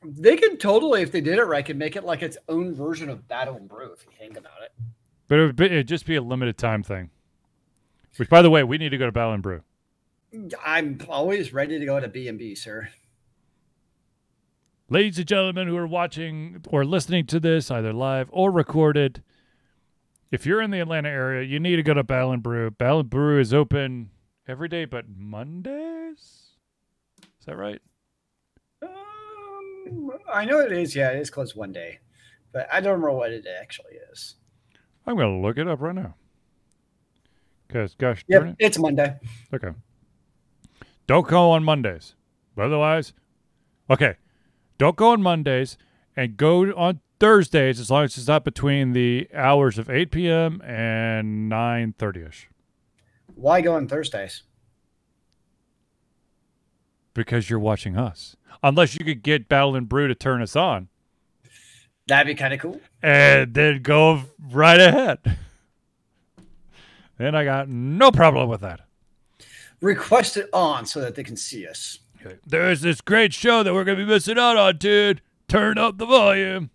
[0.03, 3.09] They could totally, if they did it right, could make it like its own version
[3.09, 3.93] of Battle and Brew.
[3.93, 4.71] If you think about it.
[5.27, 7.11] But it would be, it'd just be a limited time thing.
[8.17, 9.61] Which, by the way, we need to go to Battle and Brew.
[10.65, 12.89] I'm always ready to go to B and B, sir.
[14.89, 19.23] Ladies and gentlemen who are watching or listening to this, either live or recorded,
[20.31, 22.71] if you're in the Atlanta area, you need to go to Battle and Brew.
[22.71, 24.09] Battle and Brew is open
[24.47, 26.55] every day but Mondays.
[27.39, 27.81] Is that right?
[30.31, 30.95] I know it is.
[30.95, 31.99] Yeah, it is closed one day,
[32.51, 34.35] but I don't remember what it actually is.
[35.05, 36.15] I'm going to look it up right now.
[37.67, 38.55] Because, gosh, Yep, it.
[38.59, 39.15] it's Monday.
[39.53, 39.69] Okay.
[41.07, 42.15] Don't go on Mondays.
[42.55, 43.13] But otherwise,
[43.89, 44.15] okay.
[44.77, 45.77] Don't go on Mondays
[46.15, 50.61] and go on Thursdays as long as it's not between the hours of 8 p.m.
[50.61, 52.49] and 9.30 ish.
[53.35, 54.43] Why go on Thursdays?
[57.13, 58.35] Because you're watching us.
[58.63, 60.87] Unless you could get Battle and Brew to turn us on.
[62.07, 62.81] That'd be kind of cool.
[63.01, 65.19] And then go right ahead.
[67.17, 68.81] then I got no problem with that.
[69.81, 71.99] Request it on so that they can see us.
[72.45, 75.21] There's this great show that we're going to be missing out on, dude.
[75.47, 76.69] Turn up the volume.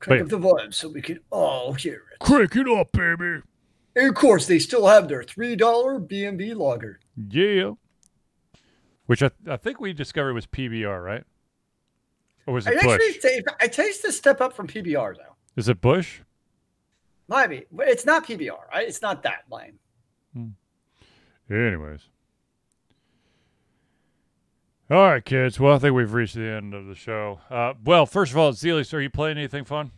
[0.00, 2.18] Crank up the volume so we can all hear it.
[2.20, 3.42] Crank it up, baby.
[3.94, 7.00] And of course, they still have their three dollar B and B lager.
[7.28, 7.72] Yeah.
[9.10, 11.24] Which I, I think we discovered was PBR, right?
[12.46, 12.92] Or was I it Busch?
[12.92, 15.34] actually say I taste a step up from PBR though.
[15.56, 16.20] Is it Busch?
[17.26, 18.68] Might be, it's not PBR.
[18.72, 18.86] Right?
[18.86, 19.80] It's not that lame.
[21.50, 22.02] Anyways.
[24.88, 25.58] All right, kids.
[25.58, 27.40] Well, I think we've reached the end of the show.
[27.50, 29.90] Uh, well, first of all, Zealous, are you playing anything fun?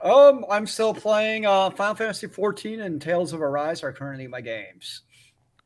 [0.00, 4.40] Um, I'm still playing uh, Final Fantasy 14 and Tales of Arise are currently my
[4.40, 5.02] games.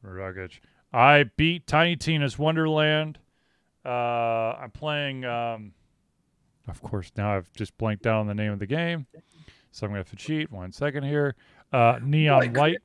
[0.03, 0.61] Ruggage.
[0.93, 3.19] I beat Tiny Tina's Wonderland.
[3.85, 3.89] Uh,
[4.59, 5.25] I'm playing.
[5.25, 5.73] Um,
[6.69, 9.07] of course, now I've just blanked out on the name of the game,
[9.71, 10.51] so I'm gonna have to cheat.
[10.51, 11.35] One second here.
[11.73, 12.79] Uh, Neon White,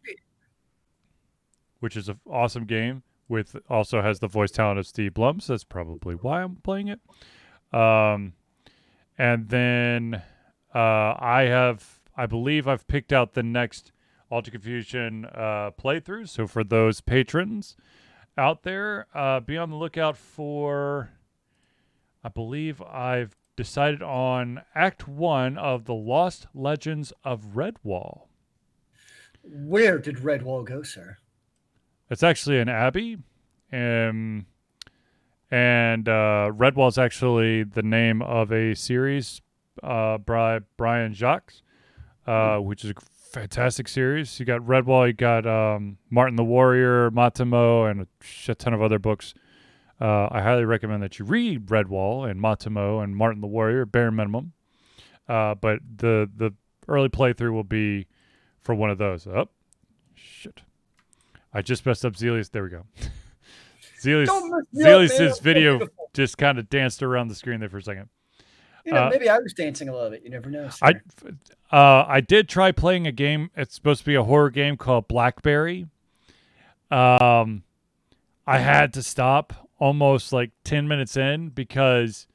[1.79, 5.39] which is an awesome game, with also has the voice talent of Steve Blum.
[5.39, 6.99] So that's probably why I'm playing it.
[7.77, 8.33] Um,
[9.17, 10.21] and then
[10.73, 13.91] uh, I have, I believe, I've picked out the next
[14.29, 16.27] Alter Confusion uh, playthrough.
[16.29, 17.75] So for those patrons
[18.37, 21.11] out there, uh, be on the lookout for.
[22.23, 28.23] I believe I've decided on Act One of the Lost Legends of Redwall.
[29.43, 31.17] Where did Redwall go, sir?
[32.09, 33.17] It's actually an abbey,
[33.71, 34.47] um,
[35.51, 39.41] and uh, Redwall is actually the name of a series
[39.83, 41.53] uh, by Brian Jacques,
[42.25, 42.95] uh, which is a
[43.35, 44.39] fantastic series.
[44.39, 48.81] You got Redwall, you got um, Martin the Warrior, Mattimeo, and a shit ton of
[48.81, 49.33] other books.
[49.99, 54.09] Uh, I highly recommend that you read Redwall and Mattimeo and Martin the Warrior, bare
[54.09, 54.53] minimum.
[55.27, 56.53] Uh, but the the
[56.87, 58.07] early playthrough will be
[58.61, 59.27] for one of those.
[59.27, 59.51] Up,
[60.13, 60.61] shit.
[61.53, 62.49] I just messed up Zelius.
[62.49, 62.85] There we go.
[64.01, 65.07] Zelius, Don't mess me up, man.
[65.09, 68.07] Zelius's It's so video just kind of danced around the screen there for a second.
[68.85, 70.23] You know, uh, maybe I was dancing a little bit.
[70.23, 70.69] You never know.
[70.69, 70.85] Sir.
[70.85, 73.49] I uh, I did try playing a game.
[73.57, 75.87] It's supposed to be a horror game called Blackberry.
[76.91, 77.63] Um,
[78.45, 82.27] I had to stop almost like ten minutes in because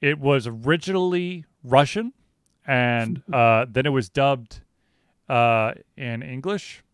[0.00, 2.12] it was originally Russian,
[2.64, 4.60] and uh, then it was dubbed
[5.28, 6.84] uh, in English,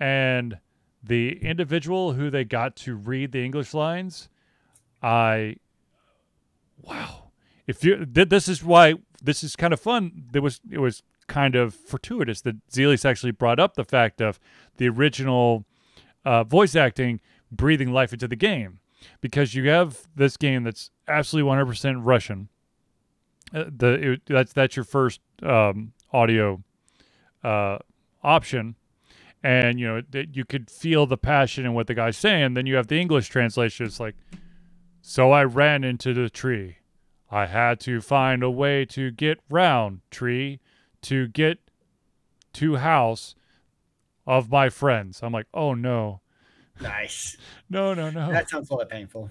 [0.00, 0.58] and
[1.00, 4.28] the individual who they got to read the English lines,
[5.00, 5.56] I,
[6.80, 7.21] wow
[7.72, 10.24] if you th- this is why this is kind of fun.
[10.32, 14.38] There was it was kind of fortuitous that Zelius actually brought up the fact of
[14.76, 15.64] the original
[16.24, 17.20] uh, voice acting
[17.50, 18.80] breathing life into the game.
[19.20, 22.48] Because you have this game that's absolutely 100% Russian.
[23.54, 26.62] Uh, the it, that's that's your first um, audio
[27.44, 27.78] uh,
[28.22, 28.76] option.
[29.42, 32.54] And you know that you could feel the passion in what the guy's saying.
[32.54, 33.86] Then you have the English translation.
[33.86, 34.16] It's like
[35.02, 36.76] so I ran into the tree
[37.32, 40.60] I had to find a way to get round tree
[41.00, 41.58] to get
[42.52, 43.34] to house
[44.26, 45.20] of my friends.
[45.22, 46.20] I'm like, oh no,
[46.78, 47.38] nice.
[47.70, 48.30] no, no, no.
[48.30, 49.30] That sounds a little painful.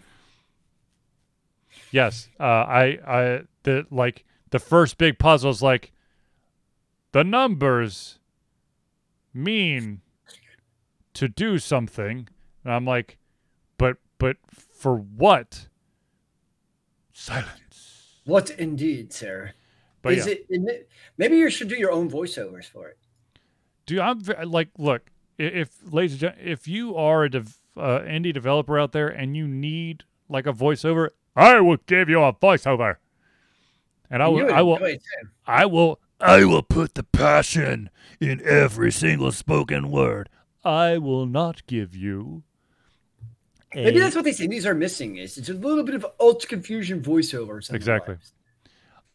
[1.91, 5.91] yes, uh, I, I, the like the first big puzzle is like
[7.11, 8.17] the numbers
[9.31, 10.01] mean
[11.13, 12.27] to do something,
[12.63, 13.19] and I'm like,
[13.77, 15.67] but, but for what?
[17.13, 17.61] Silence.
[18.32, 19.51] What indeed, sir?
[20.01, 20.34] But is yeah.
[20.34, 20.45] it?
[20.49, 22.97] it- Maybe you should do your own voiceovers for it.
[23.86, 28.34] Dude, I'm like, look, if ladies and gentlemen, if you are a dev, uh, indie
[28.34, 32.95] developer out there and you need like a voiceover, I will give you a voiceover,
[34.09, 35.27] and I will, I will, enjoy it too.
[35.45, 37.89] I will, I will put the passion
[38.21, 40.29] in every single spoken word.
[40.63, 42.43] I will not give you.
[43.74, 45.17] Maybe that's what they say these are missing.
[45.17, 48.15] Is it's a little bit of Alter Confusion voiceover Exactly.
[48.15, 48.34] lives.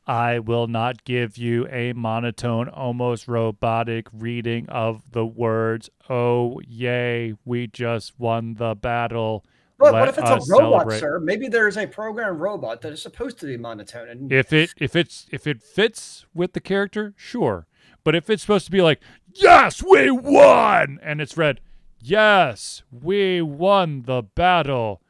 [0.07, 5.91] I will not give you a monotone, almost robotic reading of the words.
[6.09, 9.45] Oh, yay, we just won the battle.
[9.79, 11.01] But what if it's a robot, celebrate.
[11.01, 11.19] sir?
[11.21, 14.09] Maybe there's a programmed robot that is supposed to be monotone.
[14.09, 17.67] And If it if it's if it fits with the character, sure.
[18.05, 19.01] But if it's supposed to be like,
[19.35, 21.61] "Yes, we won," and it's read,
[22.09, 25.03] "Yes, we won the battle.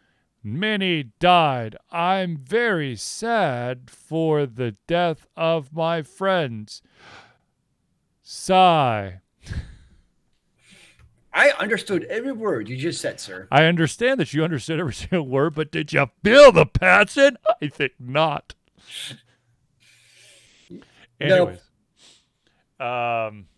[0.43, 1.77] Many died.
[1.91, 6.81] I'm very sad for the death of my friends."
[8.23, 9.21] Sigh.
[11.35, 13.47] I understood every word you just said, sir.
[13.53, 17.37] I understand that you understood every single word, but did you feel the passion?
[17.61, 18.55] I think not.
[21.21, 21.61] Anyways.
[22.81, 23.49] Um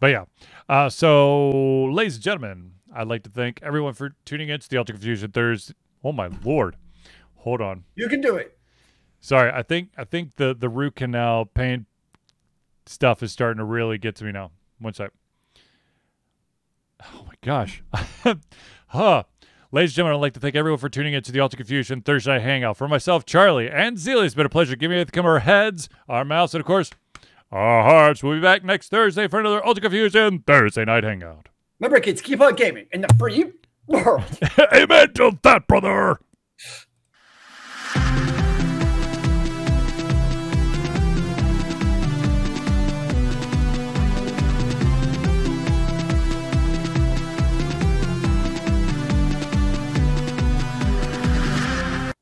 [0.00, 0.24] but yeah.
[0.68, 4.76] Uh so ladies and gentlemen, I'd like to thank everyone for tuning in to the
[4.76, 5.74] Alter Confusion Thursday.
[6.04, 6.76] Oh my lord.
[7.36, 7.84] Hold on.
[7.94, 8.56] You can do it.
[9.20, 11.86] Sorry, I think I think the the root canal pain
[12.86, 14.50] stuff is starting to really get to me now.
[14.78, 15.12] One sec.
[17.04, 17.82] Oh my gosh.
[18.88, 19.24] huh.
[19.74, 22.02] Ladies and gentlemen, I'd like to thank everyone for tuning in to the Alter Confusion
[22.02, 22.76] Thursday Night Hangout.
[22.76, 25.88] For myself, Charlie, and Zelia, it's been a pleasure Give me a come our heads,
[26.08, 26.90] our mouths, and of course,
[27.52, 28.22] our hearts.
[28.22, 31.48] We'll be back next Thursday for another Alter Confusion Thursday Night Hangout.
[31.78, 33.52] Remember, kids, keep on gaming in the free
[33.86, 34.24] world.
[34.72, 36.18] Amen to that, brother.